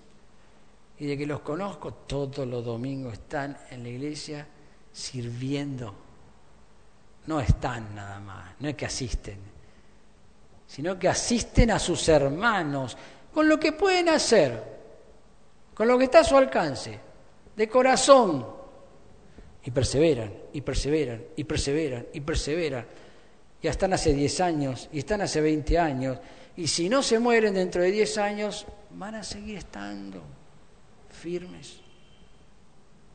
[0.97, 4.47] Y de que los conozco, todos los domingos están en la iglesia
[4.93, 5.93] sirviendo.
[7.27, 9.53] No están nada más, no es que asisten
[10.65, 12.97] sino que asisten a sus hermanos
[13.31, 14.63] con lo que pueden hacer,
[15.71, 16.99] con lo que está a su alcance,
[17.55, 18.62] de corazón.
[19.65, 22.85] Y perseveran, y perseveran, y perseveran, y perseveran.
[23.61, 26.19] Ya están hace 10 años, y están hace 20 años.
[26.57, 30.21] Y si no se mueren dentro de 10 años, van a seguir estando
[31.09, 31.79] firmes.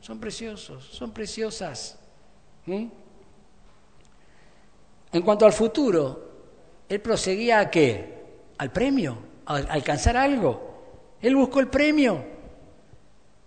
[0.01, 1.99] Son preciosos, son preciosas.
[2.65, 2.87] ¿Mm?
[5.11, 6.29] En cuanto al futuro,
[6.87, 8.17] él proseguía a qué?
[8.57, 11.17] Al premio, a alcanzar algo.
[11.21, 12.23] Él buscó el premio.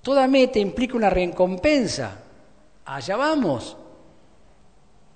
[0.02, 2.21] Toda meta implica una recompensa.
[2.84, 3.76] Allá vamos.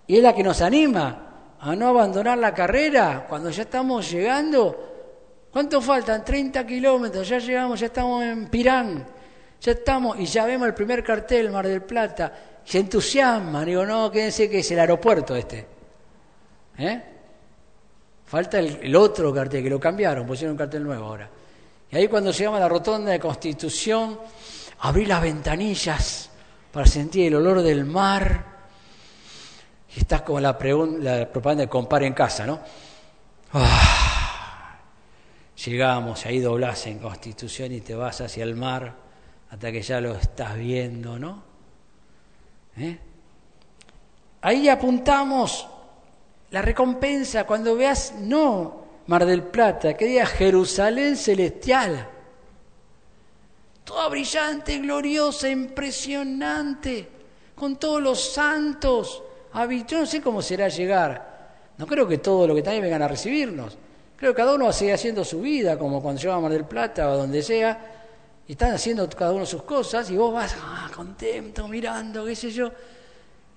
[0.07, 1.27] Y es la que nos anima
[1.59, 5.49] a no abandonar la carrera cuando ya estamos llegando.
[5.51, 6.25] ¿Cuánto faltan?
[6.25, 9.07] 30 kilómetros, ya llegamos, ya estamos en Pirán,
[9.61, 12.33] ya estamos y ya vemos el primer cartel, Mar del Plata.
[12.65, 15.67] Se entusiasman, digo, no, quédense que es el aeropuerto este.
[16.79, 17.03] ¿Eh?
[18.27, 21.31] Falta el, otro cartel, que lo cambiaron, pusieron un cartel nuevo ahora.
[21.91, 24.19] Y ahí cuando llegamos a la rotonda de Constitución,
[24.81, 26.31] abrí las ventanillas
[26.77, 28.45] para sentir el olor del mar.
[29.97, 30.59] Y estás como la,
[30.99, 32.61] la propaganda de compar en casa, ¿no?
[33.55, 34.77] Ah,
[35.65, 38.95] llegamos, ahí doblás en Constitución y te vas hacia el mar
[39.49, 41.43] hasta que ya lo estás viendo, ¿no?
[42.77, 42.99] ¿Eh?
[44.43, 45.67] Ahí apuntamos
[46.51, 52.16] la recompensa cuando veas, no Mar del Plata, que diga Jerusalén celestial.
[53.87, 57.09] Toda brillante, gloriosa, impresionante,
[57.55, 59.23] con todos los santos.
[59.87, 61.37] Yo no sé cómo será llegar.
[61.79, 63.79] No creo que todos los que también vengan a recibirnos.
[64.17, 66.51] Creo que cada uno va a seguir haciendo su vida, como cuando llega a Mar
[66.51, 67.79] del Plata o donde sea,
[68.49, 72.51] y están haciendo cada uno sus cosas, y vos vas ah, contento, mirando, qué sé
[72.51, 72.73] yo.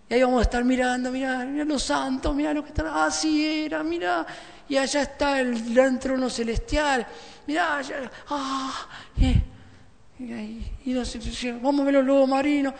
[0.07, 3.65] Y ahí vamos a estar mirando, mira, mira los santos, mira lo que están, así
[3.65, 4.27] era, mira,
[4.67, 7.07] y allá está el gran trono celestial,
[7.47, 8.87] mira, allá, ah,
[10.19, 10.93] y,
[11.61, 12.73] vamos a ver los lobos marinos,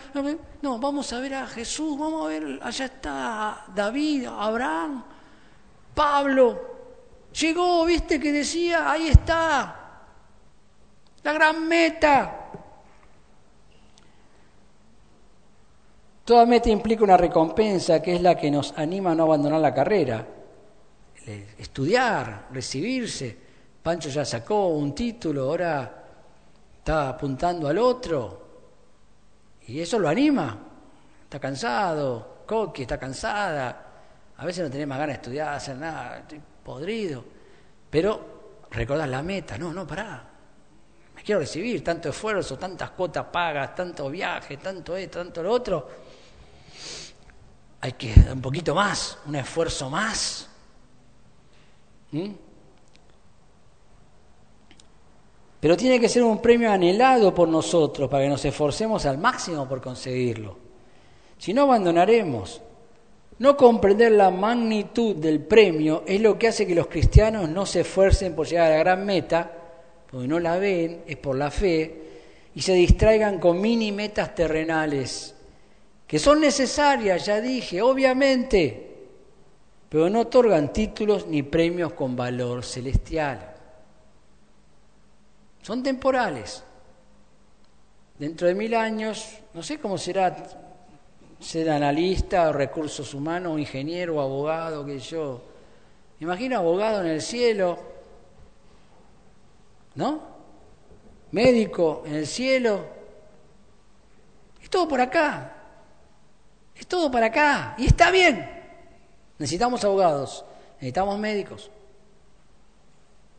[0.60, 5.02] no, vamos a ver a Jesús, vamos a ver, allá está David, Abraham,
[5.94, 6.60] Pablo,
[7.32, 10.02] llegó, viste que decía, ahí está,
[11.22, 12.36] la gran meta.
[16.26, 19.74] Toda meta implica una recompensa que es la que nos anima a no abandonar la
[19.74, 20.26] carrera.
[21.58, 23.36] Estudiar, recibirse.
[23.82, 25.99] Pancho ya sacó un título, ahora
[26.80, 28.48] está apuntando al otro.
[29.68, 30.58] Y eso lo anima.
[31.22, 33.86] Está cansado, Coqui está cansada.
[34.36, 37.24] A veces no tenés más ganas de estudiar, hacer nada, estoy podrido.
[37.88, 39.56] Pero recordás la meta.
[39.56, 40.28] No, no, pará.
[41.14, 45.88] Me quiero recibir, tanto esfuerzo, tantas cuotas pagas, tanto viaje, tanto esto, tanto lo otro
[47.80, 50.48] hay que un poquito más, un esfuerzo más.
[52.12, 52.30] ¿Mm?
[55.60, 59.68] Pero tiene que ser un premio anhelado por nosotros para que nos esforcemos al máximo
[59.68, 60.56] por conseguirlo.
[61.38, 62.62] Si no, abandonaremos.
[63.38, 67.80] No comprender la magnitud del premio es lo que hace que los cristianos no se
[67.80, 69.50] esfuercen por llegar a la gran meta,
[70.10, 72.02] porque no la ven, es por la fe,
[72.54, 75.34] y se distraigan con mini metas terrenales
[76.10, 78.96] que son necesarias, ya dije, obviamente,
[79.88, 83.49] pero no otorgan títulos ni premios con valor celestial.
[85.70, 86.64] Son temporales.
[88.18, 90.36] Dentro de mil años, no sé cómo será
[91.38, 95.40] ser analista, o recursos humanos, ingeniero, o abogado, que yo.
[96.18, 97.78] Imagino abogado en el cielo,
[99.94, 100.22] ¿no?
[101.30, 102.86] Médico en el cielo.
[104.60, 105.54] Es todo por acá.
[106.74, 108.44] Es todo para acá y está bien.
[109.38, 110.44] Necesitamos abogados,
[110.78, 111.70] necesitamos médicos.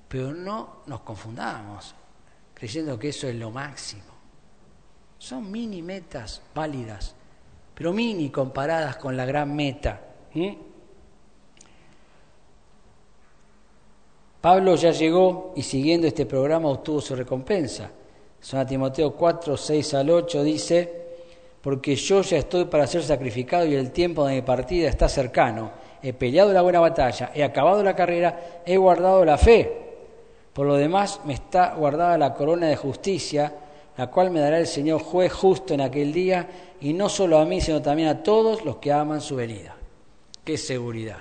[0.07, 1.93] Pero no nos confundamos
[2.61, 4.03] creyendo que eso es lo máximo.
[5.17, 7.15] Son mini metas válidas,
[7.73, 9.99] pero mini comparadas con la gran meta.
[14.39, 17.89] Pablo ya llegó y siguiendo este programa obtuvo su recompensa.
[18.39, 21.05] Son Timoteo 4, 6 al 8 dice,
[21.63, 25.71] porque yo ya estoy para ser sacrificado y el tiempo de mi partida está cercano.
[26.03, 29.80] He peleado la buena batalla, he acabado la carrera, he guardado la fe.
[30.53, 33.53] Por lo demás me está guardada la corona de justicia,
[33.97, 36.47] la cual me dará el Señor juez justo en aquel día,
[36.81, 39.75] y no solo a mí, sino también a todos los que aman su venida.
[40.43, 41.19] Qué seguridad.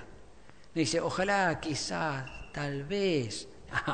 [0.75, 3.49] dice, ojalá, quizás, tal vez.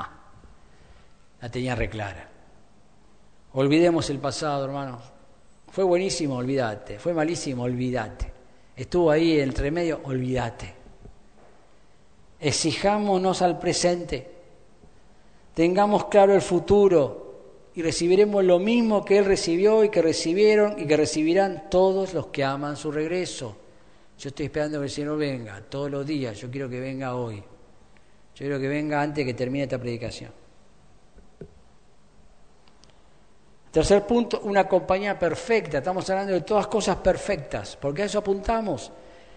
[1.41, 2.29] la tenía reclara.
[3.53, 5.17] Olvidemos el pasado, hermanos
[5.77, 6.99] fue buenísimo, olvídate.
[6.99, 8.33] Fue malísimo, olvídate.
[8.75, 10.73] Estuvo ahí entre medio, olvídate.
[12.41, 14.36] Exijámonos al presente.
[15.57, 20.85] Tengamos claro el futuro y recibiremos lo mismo que Él recibió y que recibieron y
[20.85, 23.57] que recibirán todos los que aman su regreso.
[24.19, 26.39] Yo estoy esperando que el Señor venga todos los días.
[26.39, 27.37] Yo quiero que venga hoy.
[27.37, 27.45] Yo
[28.37, 30.31] quiero que venga antes de que termine esta predicación.
[33.71, 35.79] Tercer punto, una compañía perfecta.
[35.79, 38.93] Estamos hablando de todas cosas perfectas, porque a eso apuntamos.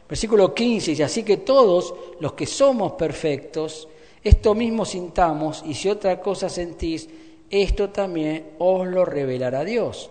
[0.09, 3.87] Versículo 15 dice, así que todos los que somos perfectos,
[4.23, 7.07] esto mismo sintamos, y si otra cosa sentís,
[7.49, 10.09] esto también os lo revelará Dios.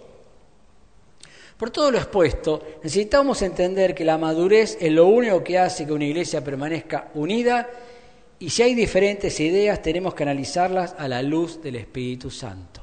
[1.59, 5.93] Por todo lo expuesto, necesitamos entender que la madurez es lo único que hace que
[5.93, 7.69] una iglesia permanezca unida
[8.39, 12.81] y si hay diferentes ideas tenemos que analizarlas a la luz del Espíritu Santo.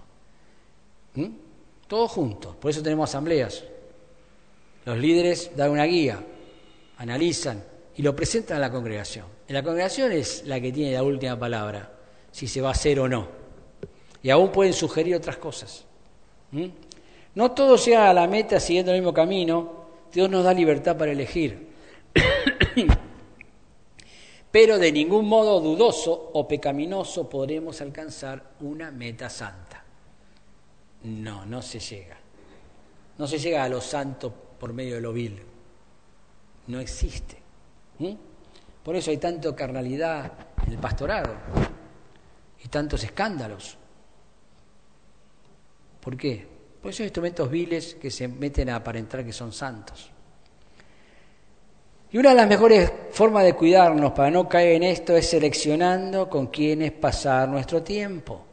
[1.13, 1.27] ¿Mm?
[1.87, 2.57] Todos juntos.
[2.57, 3.63] Por eso tenemos asambleas.
[4.83, 6.21] Los líderes dan una guía,
[6.97, 7.63] analizan
[7.95, 9.34] y lo presentan a la congregación.
[9.47, 11.91] La congregación es la que tiene la última palabra,
[12.31, 13.27] si se va a hacer o no.
[14.23, 15.85] Y aún pueden sugerir otras cosas.
[17.35, 19.85] No todo sea a la meta siguiendo el mismo camino.
[20.11, 21.67] Dios nos da libertad para elegir.
[24.51, 29.83] Pero de ningún modo dudoso o pecaminoso podremos alcanzar una meta santa.
[31.03, 32.17] No, no se llega.
[33.17, 35.39] No se llega a los santos por medio de lo vil.
[36.67, 37.37] No existe.
[38.85, 40.31] Por eso hay tanto carnalidad
[40.63, 41.33] en el pastorado
[42.63, 43.79] y tantos escándalos.
[45.99, 46.47] ¿Por qué?
[46.79, 50.11] Por esos instrumentos viles que se meten a aparentar que son santos.
[52.11, 56.29] Y una de las mejores formas de cuidarnos para no caer en esto es seleccionando
[56.29, 58.45] con quienes pasar nuestro tiempo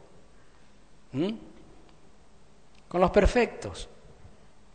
[2.87, 3.87] con los perfectos.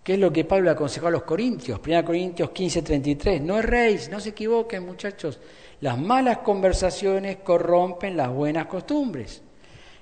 [0.08, 1.78] ¿Qué es lo que Pablo aconsejó a los corintios?
[1.86, 3.42] 1 Corintios 15, 33.
[3.42, 5.38] No erréis, no se equivoquen muchachos.
[5.82, 9.42] Las malas conversaciones corrompen las buenas costumbres.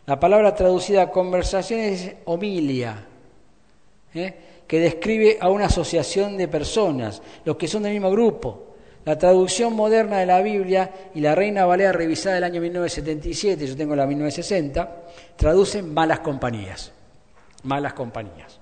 [0.07, 3.05] La palabra traducida a conversación es homilia,
[4.15, 4.35] ¿eh?
[4.65, 8.77] que describe a una asociación de personas, los que son del mismo grupo.
[9.05, 13.77] La traducción moderna de la Biblia y la Reina Valera revisada del año 1977, yo
[13.77, 15.03] tengo la 1960,
[15.35, 16.93] traducen malas compañías
[17.65, 18.61] malas compañías.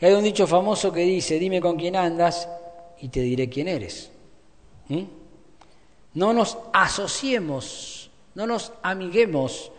[0.00, 2.48] Y hay un dicho famoso que dice, dime con quién andas
[3.00, 4.10] y te diré quién eres.
[4.88, 5.02] ¿Mm?
[6.14, 9.70] No nos asociemos, no nos amiguemos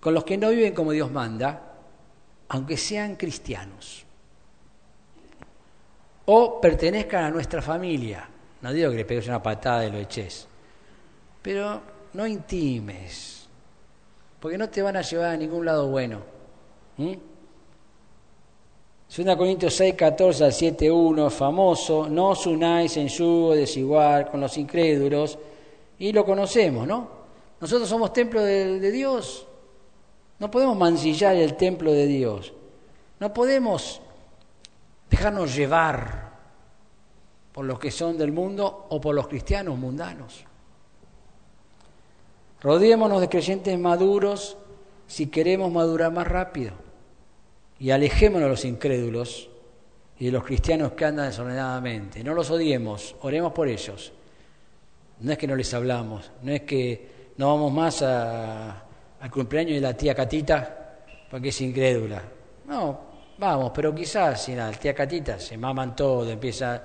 [0.00, 1.74] con los que no viven como Dios manda,
[2.48, 4.04] aunque sean cristianos.
[6.26, 8.28] O pertenezcan a nuestra familia.
[8.62, 10.48] No digo que le pegues una patada y lo eches.
[11.42, 11.80] Pero
[12.12, 13.48] no intimes,
[14.40, 16.22] porque no te van a llevar a ningún lado bueno.
[16.96, 17.29] ¿Mm?
[19.10, 24.40] 2 Corintios 6, 14 al 7, 1, famoso, no os unáis en yugo desigual con
[24.40, 25.36] los incrédulos,
[25.98, 27.08] y lo conocemos, ¿no?
[27.60, 29.48] Nosotros somos templo de, de Dios,
[30.38, 32.52] no podemos mancillar el templo de Dios,
[33.18, 34.00] no podemos
[35.10, 36.30] dejarnos llevar
[37.52, 40.44] por los que son del mundo o por los cristianos mundanos.
[42.60, 44.56] Rodeémonos de creyentes maduros
[45.08, 46.89] si queremos madurar más rápido
[47.80, 49.48] y alejémonos de los incrédulos
[50.18, 52.22] y de los cristianos que andan desordenadamente.
[52.22, 54.12] No los odiemos, oremos por ellos.
[55.20, 59.80] No es que no les hablamos, no es que no vamos más al cumpleaños de
[59.80, 62.22] la tía Catita porque es incrédula.
[62.66, 63.00] No,
[63.38, 66.82] vamos, pero quizás si la tía Catita se maman todo, empieza...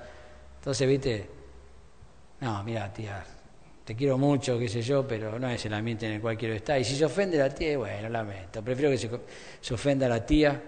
[0.58, 1.30] Entonces, viste,
[2.40, 3.22] no, mira, tía,
[3.84, 6.54] te quiero mucho, qué sé yo, pero no es el ambiente en el cual quiero
[6.54, 6.80] estar.
[6.80, 8.62] Y si se ofende la tía, bueno, lamento.
[8.62, 9.10] Prefiero que se,
[9.60, 10.62] se ofenda la tía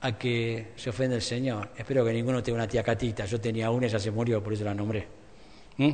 [0.00, 1.70] a que se ofenda el Señor.
[1.76, 3.24] Espero que ninguno tenga una tía Catita.
[3.24, 5.06] Yo tenía una, ella se murió, por eso la nombré.
[5.76, 5.90] ¿Mm?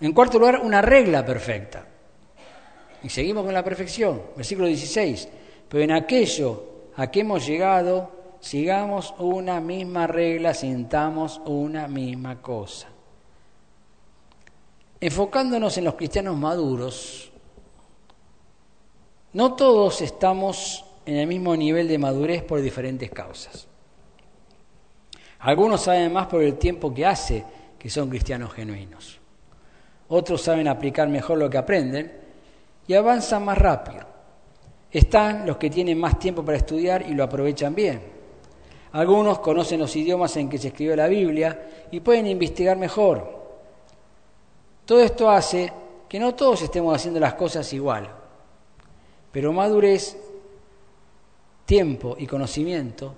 [0.00, 1.84] En cuarto lugar, una regla perfecta.
[3.02, 4.22] Y seguimos con la perfección.
[4.36, 5.28] Versículo 16.
[5.68, 6.64] Pero en aquello
[6.96, 12.88] a que hemos llegado, sigamos una misma regla, sintamos una misma cosa.
[15.00, 17.30] Enfocándonos en los cristianos maduros,
[19.32, 23.66] no todos estamos en el mismo nivel de madurez por diferentes causas.
[25.38, 27.42] Algunos saben más por el tiempo que hace
[27.78, 29.18] que son cristianos genuinos.
[30.08, 32.12] Otros saben aplicar mejor lo que aprenden
[32.86, 34.04] y avanzan más rápido.
[34.90, 38.02] Están los que tienen más tiempo para estudiar y lo aprovechan bien.
[38.92, 43.46] Algunos conocen los idiomas en que se escribió la Biblia y pueden investigar mejor.
[44.84, 45.72] Todo esto hace
[46.06, 48.10] que no todos estemos haciendo las cosas igual,
[49.32, 50.27] pero madurez
[51.68, 53.14] tiempo y conocimiento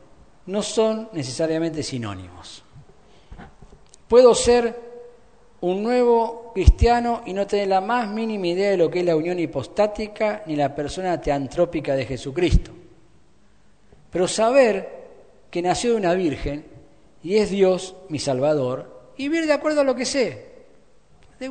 [0.46, 2.64] no son necesariamente sinónimos.
[4.08, 4.90] Puedo ser
[5.60, 9.14] un nuevo cristiano y no tener la más mínima idea de lo que es la
[9.14, 12.72] unión hipostática ni la persona teantrópica de Jesucristo.
[14.10, 14.98] Pero saber
[15.48, 16.66] que nació de una virgen
[17.22, 20.50] y es Dios mi Salvador y vivir de acuerdo a lo que sé.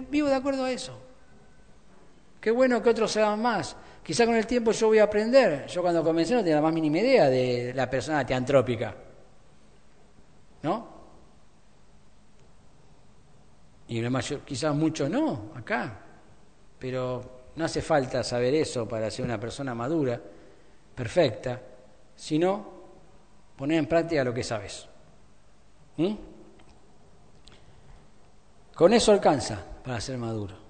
[0.10, 1.00] Vivo de acuerdo a eso.
[2.42, 3.78] Qué bueno que otros sean más.
[4.10, 5.68] Quizá con el tiempo yo voy a aprender.
[5.68, 8.92] Yo cuando comencé no tenía la más mínima idea de la persona teantrópica.
[10.64, 10.88] ¿No?
[13.88, 16.00] Y la mayor, quizás muchos no, acá.
[16.80, 20.20] Pero no hace falta saber eso para ser una persona madura,
[20.96, 21.62] perfecta,
[22.16, 22.66] sino
[23.56, 24.88] poner en práctica lo que sabes.
[25.98, 26.16] ¿Mm?
[28.74, 30.69] Con eso alcanza para ser maduro.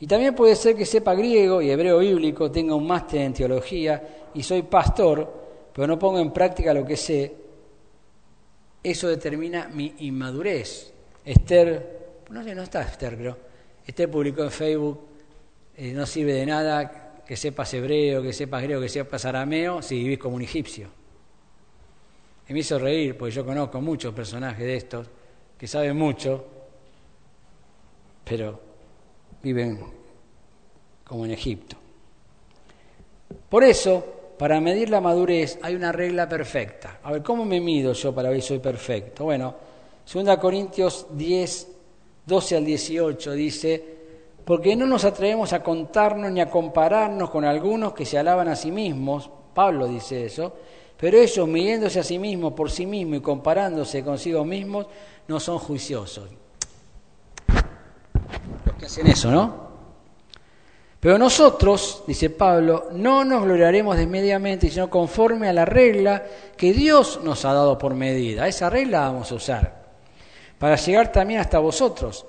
[0.00, 4.28] Y también puede ser que sepa griego y hebreo bíblico, tenga un máster en teología
[4.32, 7.34] y soy pastor, pero no pongo en práctica lo que sé.
[8.82, 10.92] Eso determina mi inmadurez.
[11.24, 13.36] Esther, no sé, no está Esther, pero
[13.84, 15.00] Esther publicó en Facebook,
[15.76, 19.96] eh, no sirve de nada que sepas hebreo, que sepas griego, que sepas arameo, si
[19.96, 20.88] vivís como un egipcio.
[22.48, 25.06] Y me hizo reír, porque yo conozco muchos personajes de estos
[25.58, 26.46] que saben mucho,
[28.24, 28.67] pero
[29.42, 29.78] viven
[31.04, 31.76] como en Egipto.
[33.48, 34.04] Por eso,
[34.38, 37.00] para medir la madurez hay una regla perfecta.
[37.02, 39.24] A ver, ¿cómo me mido yo para ver si soy perfecto?
[39.24, 39.54] Bueno,
[40.12, 41.68] 2 Corintios 10,
[42.26, 43.84] 12 al 18 dice,
[44.44, 48.56] porque no nos atrevemos a contarnos ni a compararnos con algunos que se alaban a
[48.56, 50.54] sí mismos, Pablo dice eso,
[50.96, 54.86] pero ellos midiéndose a sí mismos por sí mismos y comparándose consigo mismos,
[55.26, 56.28] no son juiciosos
[58.88, 59.68] hacen eso, ¿no?
[60.98, 66.24] Pero nosotros, dice Pablo, no nos gloriaremos desmedidamente, sino conforme a la regla
[66.56, 68.48] que Dios nos ha dado por medida.
[68.48, 69.78] Esa regla vamos a usar
[70.58, 72.24] para llegar también hasta vosotros,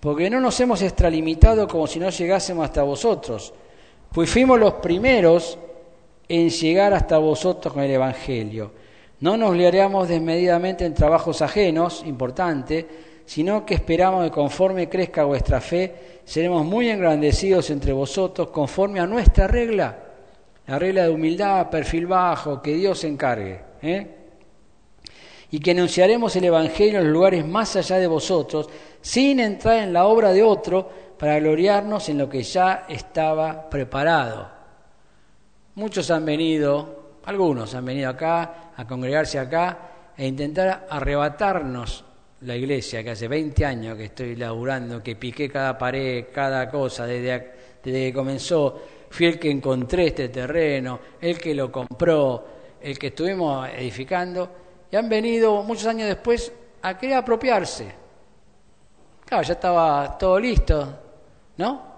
[0.00, 3.52] porque no nos hemos extralimitado como si no llegásemos hasta vosotros,
[4.10, 5.58] pues fuimos los primeros
[6.26, 8.72] en llegar hasta vosotros con el Evangelio.
[9.20, 12.88] No nos gloriaremos desmedidamente en trabajos ajenos, importante,
[13.28, 19.06] sino que esperamos que conforme crezca vuestra fe, seremos muy engrandecidos entre vosotros conforme a
[19.06, 19.98] nuestra regla,
[20.66, 23.60] La regla de humildad, perfil bajo, que Dios encargue.
[23.82, 24.06] ¿eh?
[25.50, 28.70] Y que anunciaremos el Evangelio en los lugares más allá de vosotros,
[29.02, 34.48] sin entrar en la obra de otro, para gloriarnos en lo que ya estaba preparado.
[35.74, 39.78] Muchos han venido, algunos han venido acá, a congregarse acá,
[40.16, 42.07] e intentar arrebatarnos
[42.42, 47.06] la iglesia, que hace 20 años que estoy laburando, que piqué cada pared, cada cosa,
[47.06, 48.80] desde, desde que comenzó
[49.10, 52.46] fui el que encontré este terreno, el que lo compró,
[52.80, 54.50] el que estuvimos edificando,
[54.90, 57.92] y han venido muchos años después a querer apropiarse.
[59.24, 60.98] Claro, ya estaba todo listo,
[61.56, 61.88] ¿no?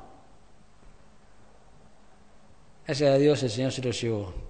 [2.87, 4.50] Gracias a Dios el Señor se lo llevó.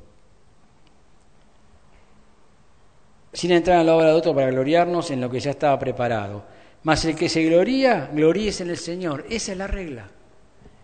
[3.32, 6.44] Sin entrar en la obra de otro para gloriarnos en lo que ya estaba preparado.
[6.82, 9.24] Mas el que se gloría, gloríese en el Señor.
[9.28, 10.08] Esa es la regla.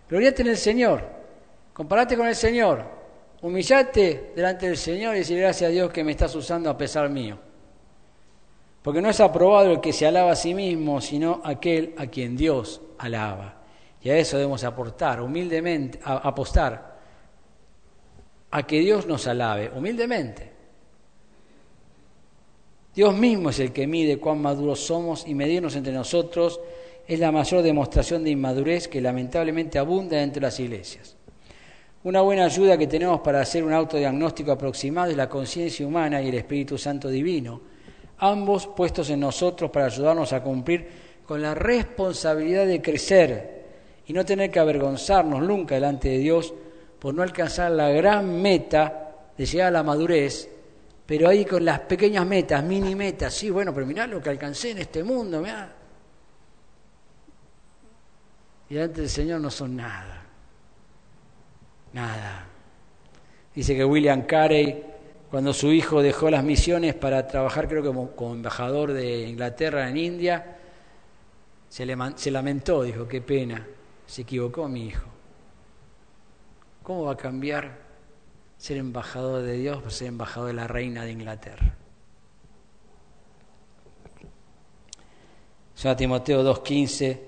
[0.09, 1.17] Gloríate en el Señor.
[1.77, 2.83] Comparate con el Señor,
[3.43, 7.07] humillate delante del Señor y decir gracias a Dios que me estás usando a pesar
[7.07, 7.37] mío.
[8.81, 12.35] Porque no es aprobado el que se alaba a sí mismo, sino aquel a quien
[12.35, 13.61] Dios alaba.
[14.01, 16.97] Y a eso debemos aportar, humildemente, apostar,
[18.49, 20.56] a que Dios nos alabe, humildemente.
[22.97, 26.59] Dios mismo es el que mide cuán maduros somos y medirnos entre nosotros
[27.07, 31.15] es la mayor demostración de inmadurez que lamentablemente abunda entre las iglesias.
[32.05, 36.29] Una buena ayuda que tenemos para hacer un autodiagnóstico aproximado es la conciencia humana y
[36.29, 37.61] el Espíritu Santo Divino,
[38.17, 40.87] ambos puestos en nosotros para ayudarnos a cumplir
[41.23, 43.65] con la responsabilidad de crecer
[44.07, 46.51] y no tener que avergonzarnos nunca delante de Dios
[46.97, 50.49] por no alcanzar la gran meta de llegar a la madurez,
[51.07, 54.71] pero ahí con las pequeñas metas, mini metas, sí, bueno, pero mirá lo que alcancé
[54.71, 55.73] en este mundo, mirá.
[58.69, 60.25] Y delante del Señor no son nada.
[61.93, 62.45] Nada.
[63.55, 64.83] Dice que William Carey,
[65.31, 69.95] cuando su hijo dejó las misiones para trabajar, creo que como, embajador de Inglaterra en
[69.95, 70.57] India,
[71.69, 71.87] se,
[72.17, 73.65] se lamentó, dijo, qué pena,
[74.05, 75.07] se equivocó mi hijo.
[76.83, 77.86] ¿Cómo va a cambiar
[78.57, 81.77] ser embajador de Dios ser embajador de la reina de Inglaterra?
[85.85, 87.19] a Timoteo 2.15,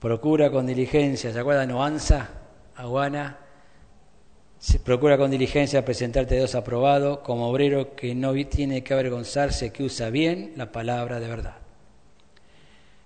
[0.00, 1.68] procura con diligencia, ¿se acuerdan?
[1.68, 2.28] Noanza,
[2.74, 3.38] Aguana,
[4.84, 9.84] procura con diligencia presentarte a Dios aprobado como obrero que no tiene que avergonzarse, que
[9.84, 11.56] usa bien la palabra de verdad.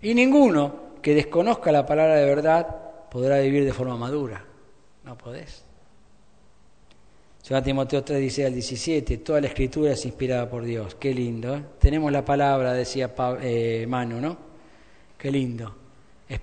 [0.01, 2.67] Y ninguno que desconozca la palabra de verdad
[3.11, 4.45] podrá vivir de forma madura.
[5.05, 5.65] No podés.
[7.53, 10.95] Según Timoteo 3 dice al 17, toda la escritura es inspirada por Dios.
[10.95, 11.55] Qué lindo.
[11.55, 11.63] ¿eh?
[11.79, 14.39] Tenemos la palabra, decía eh, Manu, ¿no?
[15.19, 15.77] Qué lindo.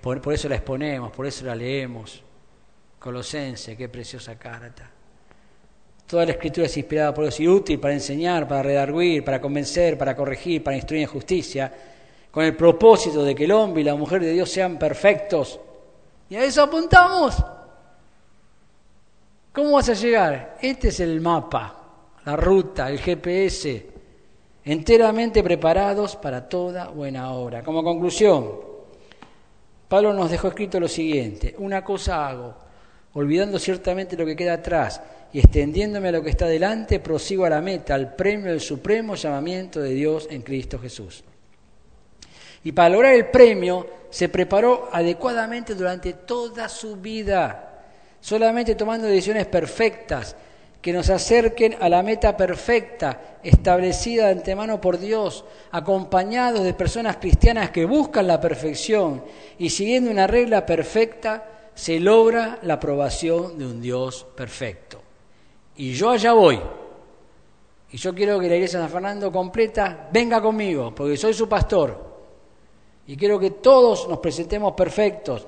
[0.01, 2.21] por eso la exponemos, por eso la leemos.
[2.99, 4.87] Colosense, qué preciosa carta.
[6.05, 9.97] Toda la escritura es inspirada por Dios y útil para enseñar, para redarguir, para convencer,
[9.97, 11.73] para corregir, para instruir en justicia,
[12.29, 15.59] con el propósito de que el hombre y la mujer de Dios sean perfectos.
[16.29, 17.43] Y a eso apuntamos.
[19.51, 20.57] ¿Cómo vas a llegar?
[20.61, 21.75] Este es el mapa,
[22.25, 23.87] la ruta, el GPS,
[24.63, 27.63] enteramente preparados para toda buena obra.
[27.63, 28.59] Como conclusión,
[29.87, 32.55] Pablo nos dejó escrito lo siguiente, una cosa hago,
[33.13, 35.01] olvidando ciertamente lo que queda atrás
[35.33, 39.15] y extendiéndome a lo que está delante, prosigo a la meta, al premio del supremo
[39.15, 41.23] llamamiento de Dios en Cristo Jesús.
[42.63, 47.68] Y para lograr el premio se preparó adecuadamente durante toda su vida,
[48.21, 50.35] solamente tomando decisiones perfectas
[50.81, 57.17] que nos acerquen a la meta perfecta establecida de antemano por Dios, acompañados de personas
[57.17, 59.23] cristianas que buscan la perfección
[59.57, 65.09] y siguiendo una regla perfecta, se logra la aprobación de un Dios perfecto
[65.79, 66.59] y yo allá voy.
[67.91, 71.47] Y yo quiero que la iglesia de San Fernando completa venga conmigo, porque soy su
[71.47, 71.97] pastor.
[73.07, 75.47] Y quiero que todos nos presentemos perfectos.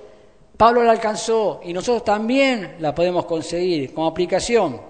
[0.58, 4.82] Pablo la alcanzó y nosotros también la podemos conseguir como aplicación.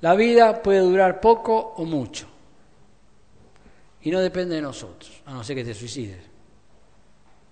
[0.00, 2.26] La vida puede durar poco o mucho.
[4.02, 6.22] Y no depende de nosotros, a no ser que te suicides.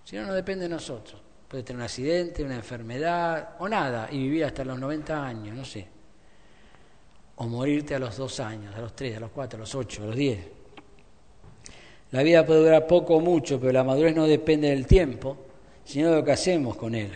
[0.05, 1.21] Si no, no depende de nosotros.
[1.47, 5.65] Puedes tener un accidente, una enfermedad o nada y vivir hasta los 90 años, no
[5.65, 6.01] sé
[7.43, 10.03] o morirte a los dos años, a los tres, a los cuatro, a los ocho,
[10.03, 10.41] a los diez.
[12.11, 15.39] La vida puede durar poco o mucho, pero la madurez no depende del tiempo,
[15.91, 17.11] sino lo que hacemos con él.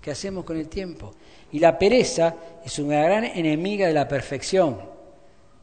[0.00, 1.12] ¿Qué hacemos con el tiempo?
[1.52, 4.80] Y la pereza es una gran enemiga de la perfección.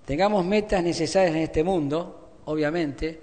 [0.06, 3.20] Tengamos metas necesarias en este mundo, obviamente.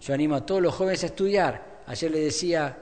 [0.00, 1.80] Yo animo a todos los jóvenes a estudiar.
[1.88, 2.78] Ayer le decía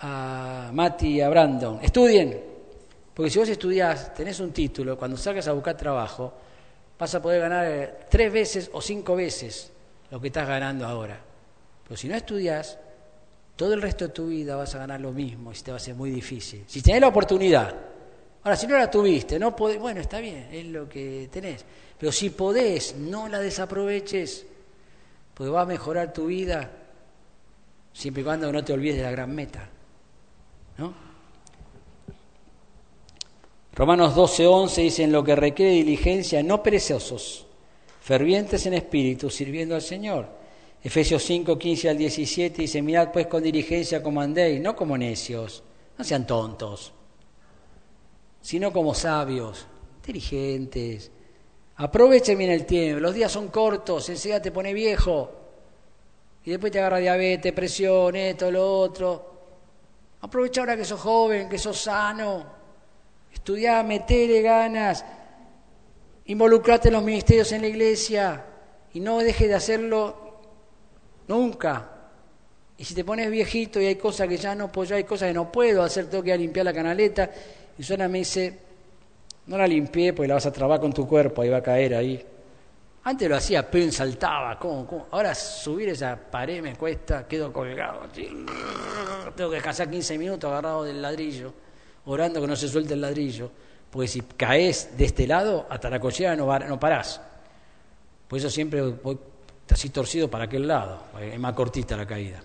[0.00, 2.36] a Mati y a Brandon, estudien,
[3.14, 6.32] Porque si vos estudiás, tenés un título, cuando salgas a buscar trabajo,
[6.98, 9.70] vas a poder ganar eh, tres veces o cinco veces
[10.10, 11.20] lo que estás ganando ahora.
[11.84, 12.78] Pero si no estudias,
[13.60, 15.80] todo el resto de tu vida vas a ganar lo mismo y te va a
[15.80, 16.64] ser muy difícil.
[16.66, 17.74] Si tenés la oportunidad,
[18.42, 21.66] ahora si no la tuviste, no podés, bueno, está bien, es lo que tenés.
[21.98, 24.46] Pero si podés, no la desaproveches,
[25.34, 26.70] porque va a mejorar tu vida
[27.92, 29.68] siempre y cuando no te olvides de la gran meta.
[30.78, 30.94] ¿No?
[33.74, 37.44] Romanos 12, 11 dicen lo que requiere diligencia, no perezosos,
[38.00, 40.39] fervientes en espíritu, sirviendo al Señor.
[40.82, 45.62] Efesios 5, 15 al 17 dice, mirad pues con diligencia como andéis, no como necios,
[45.98, 46.94] no sean tontos,
[48.40, 49.66] sino como sabios,
[49.96, 51.10] inteligentes.
[51.76, 55.30] Aprovechen bien el tiempo, los días son cortos, enseguida te pone viejo
[56.44, 59.30] y después te agarra diabetes, presión, esto, lo otro.
[60.22, 62.46] Aprovecha ahora que sos joven, que sos sano,
[63.32, 65.04] estudiá, metele ganas,
[66.24, 68.46] involucrate en los ministerios en la iglesia
[68.94, 70.29] y no dejes de hacerlo
[71.30, 71.88] nunca.
[72.76, 75.34] Y si te pones viejito y hay cosas que ya no puedo, hay cosas que
[75.34, 77.30] no puedo hacer, tengo que ir a limpiar la canaleta,
[77.78, 78.58] y suena me dice,
[79.46, 81.94] no la limpié porque la vas a trabar con tu cuerpo, ahí va a caer
[81.94, 82.26] ahí.
[83.02, 88.00] Antes lo hacía, pero saltaba, ¿cómo, Ahora subir esa pared me cuesta, quedo colgado.
[88.12, 91.52] Tengo que descansar 15 minutos agarrado del ladrillo,
[92.06, 93.50] orando que no se suelte el ladrillo.
[93.90, 97.20] Porque si caes de este lado, hasta la cochera no, no parás.
[98.28, 99.18] Por eso siempre voy
[99.72, 102.40] así torcido para aquel lado, es más cortita la caída.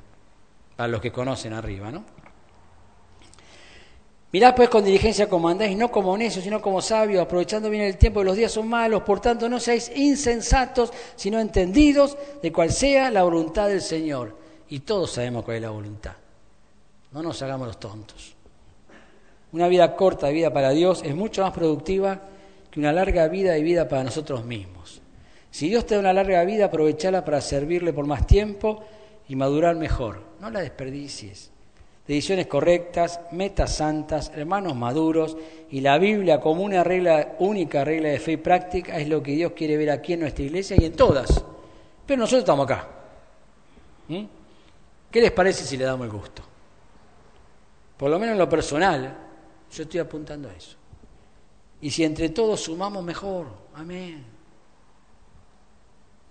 [0.75, 2.03] Para los que conocen arriba, ¿no?
[4.35, 7.97] Mirad pues con diligencia como andáis, no como necios, sino como sabios, aprovechando bien el
[7.97, 12.71] tiempo, que los días son malos, por tanto no seáis insensatos, sino entendidos de cuál
[12.71, 14.35] sea la voluntad del Señor.
[14.67, 16.15] Y todos sabemos cuál es la voluntad.
[17.13, 18.35] No nos hagamos los tontos.
[19.53, 22.19] Una vida corta de vida para Dios es mucho más productiva
[22.69, 24.84] que una larga vida de vida para nosotros mismos.
[25.55, 28.83] Si Dios te da una larga vida, aprovechala para servirle por más tiempo
[29.29, 30.21] y madurar mejor.
[30.41, 31.55] No la desperdicies
[32.07, 35.37] decisiones correctas, metas santas, hermanos maduros
[35.71, 39.31] y la Biblia como una regla, única regla de fe y práctica es lo que
[39.31, 41.43] Dios quiere ver aquí en nuestra iglesia y en todas.
[42.05, 42.87] Pero nosotros estamos acá.
[44.09, 44.25] ¿Mm?
[45.09, 46.43] ¿Qué les parece si le damos el gusto?
[47.97, 49.17] Por lo menos en lo personal,
[49.71, 50.75] yo estoy apuntando a eso.
[51.81, 54.34] Y si entre todos sumamos mejor, amén.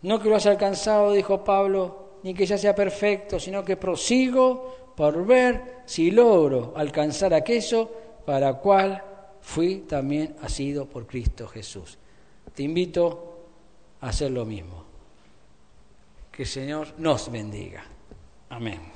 [0.05, 4.93] No que lo haya alcanzado, dijo Pablo, ni que ya sea perfecto, sino que prosigo
[4.95, 7.91] por ver si logro alcanzar aquello
[8.27, 9.03] para cual
[9.41, 11.99] fui también asido por Cristo Jesús.
[12.55, 13.47] Te invito
[14.03, 14.85] a hacer lo mismo.
[16.31, 17.85] Que el Señor nos bendiga.
[18.51, 18.94] Amén.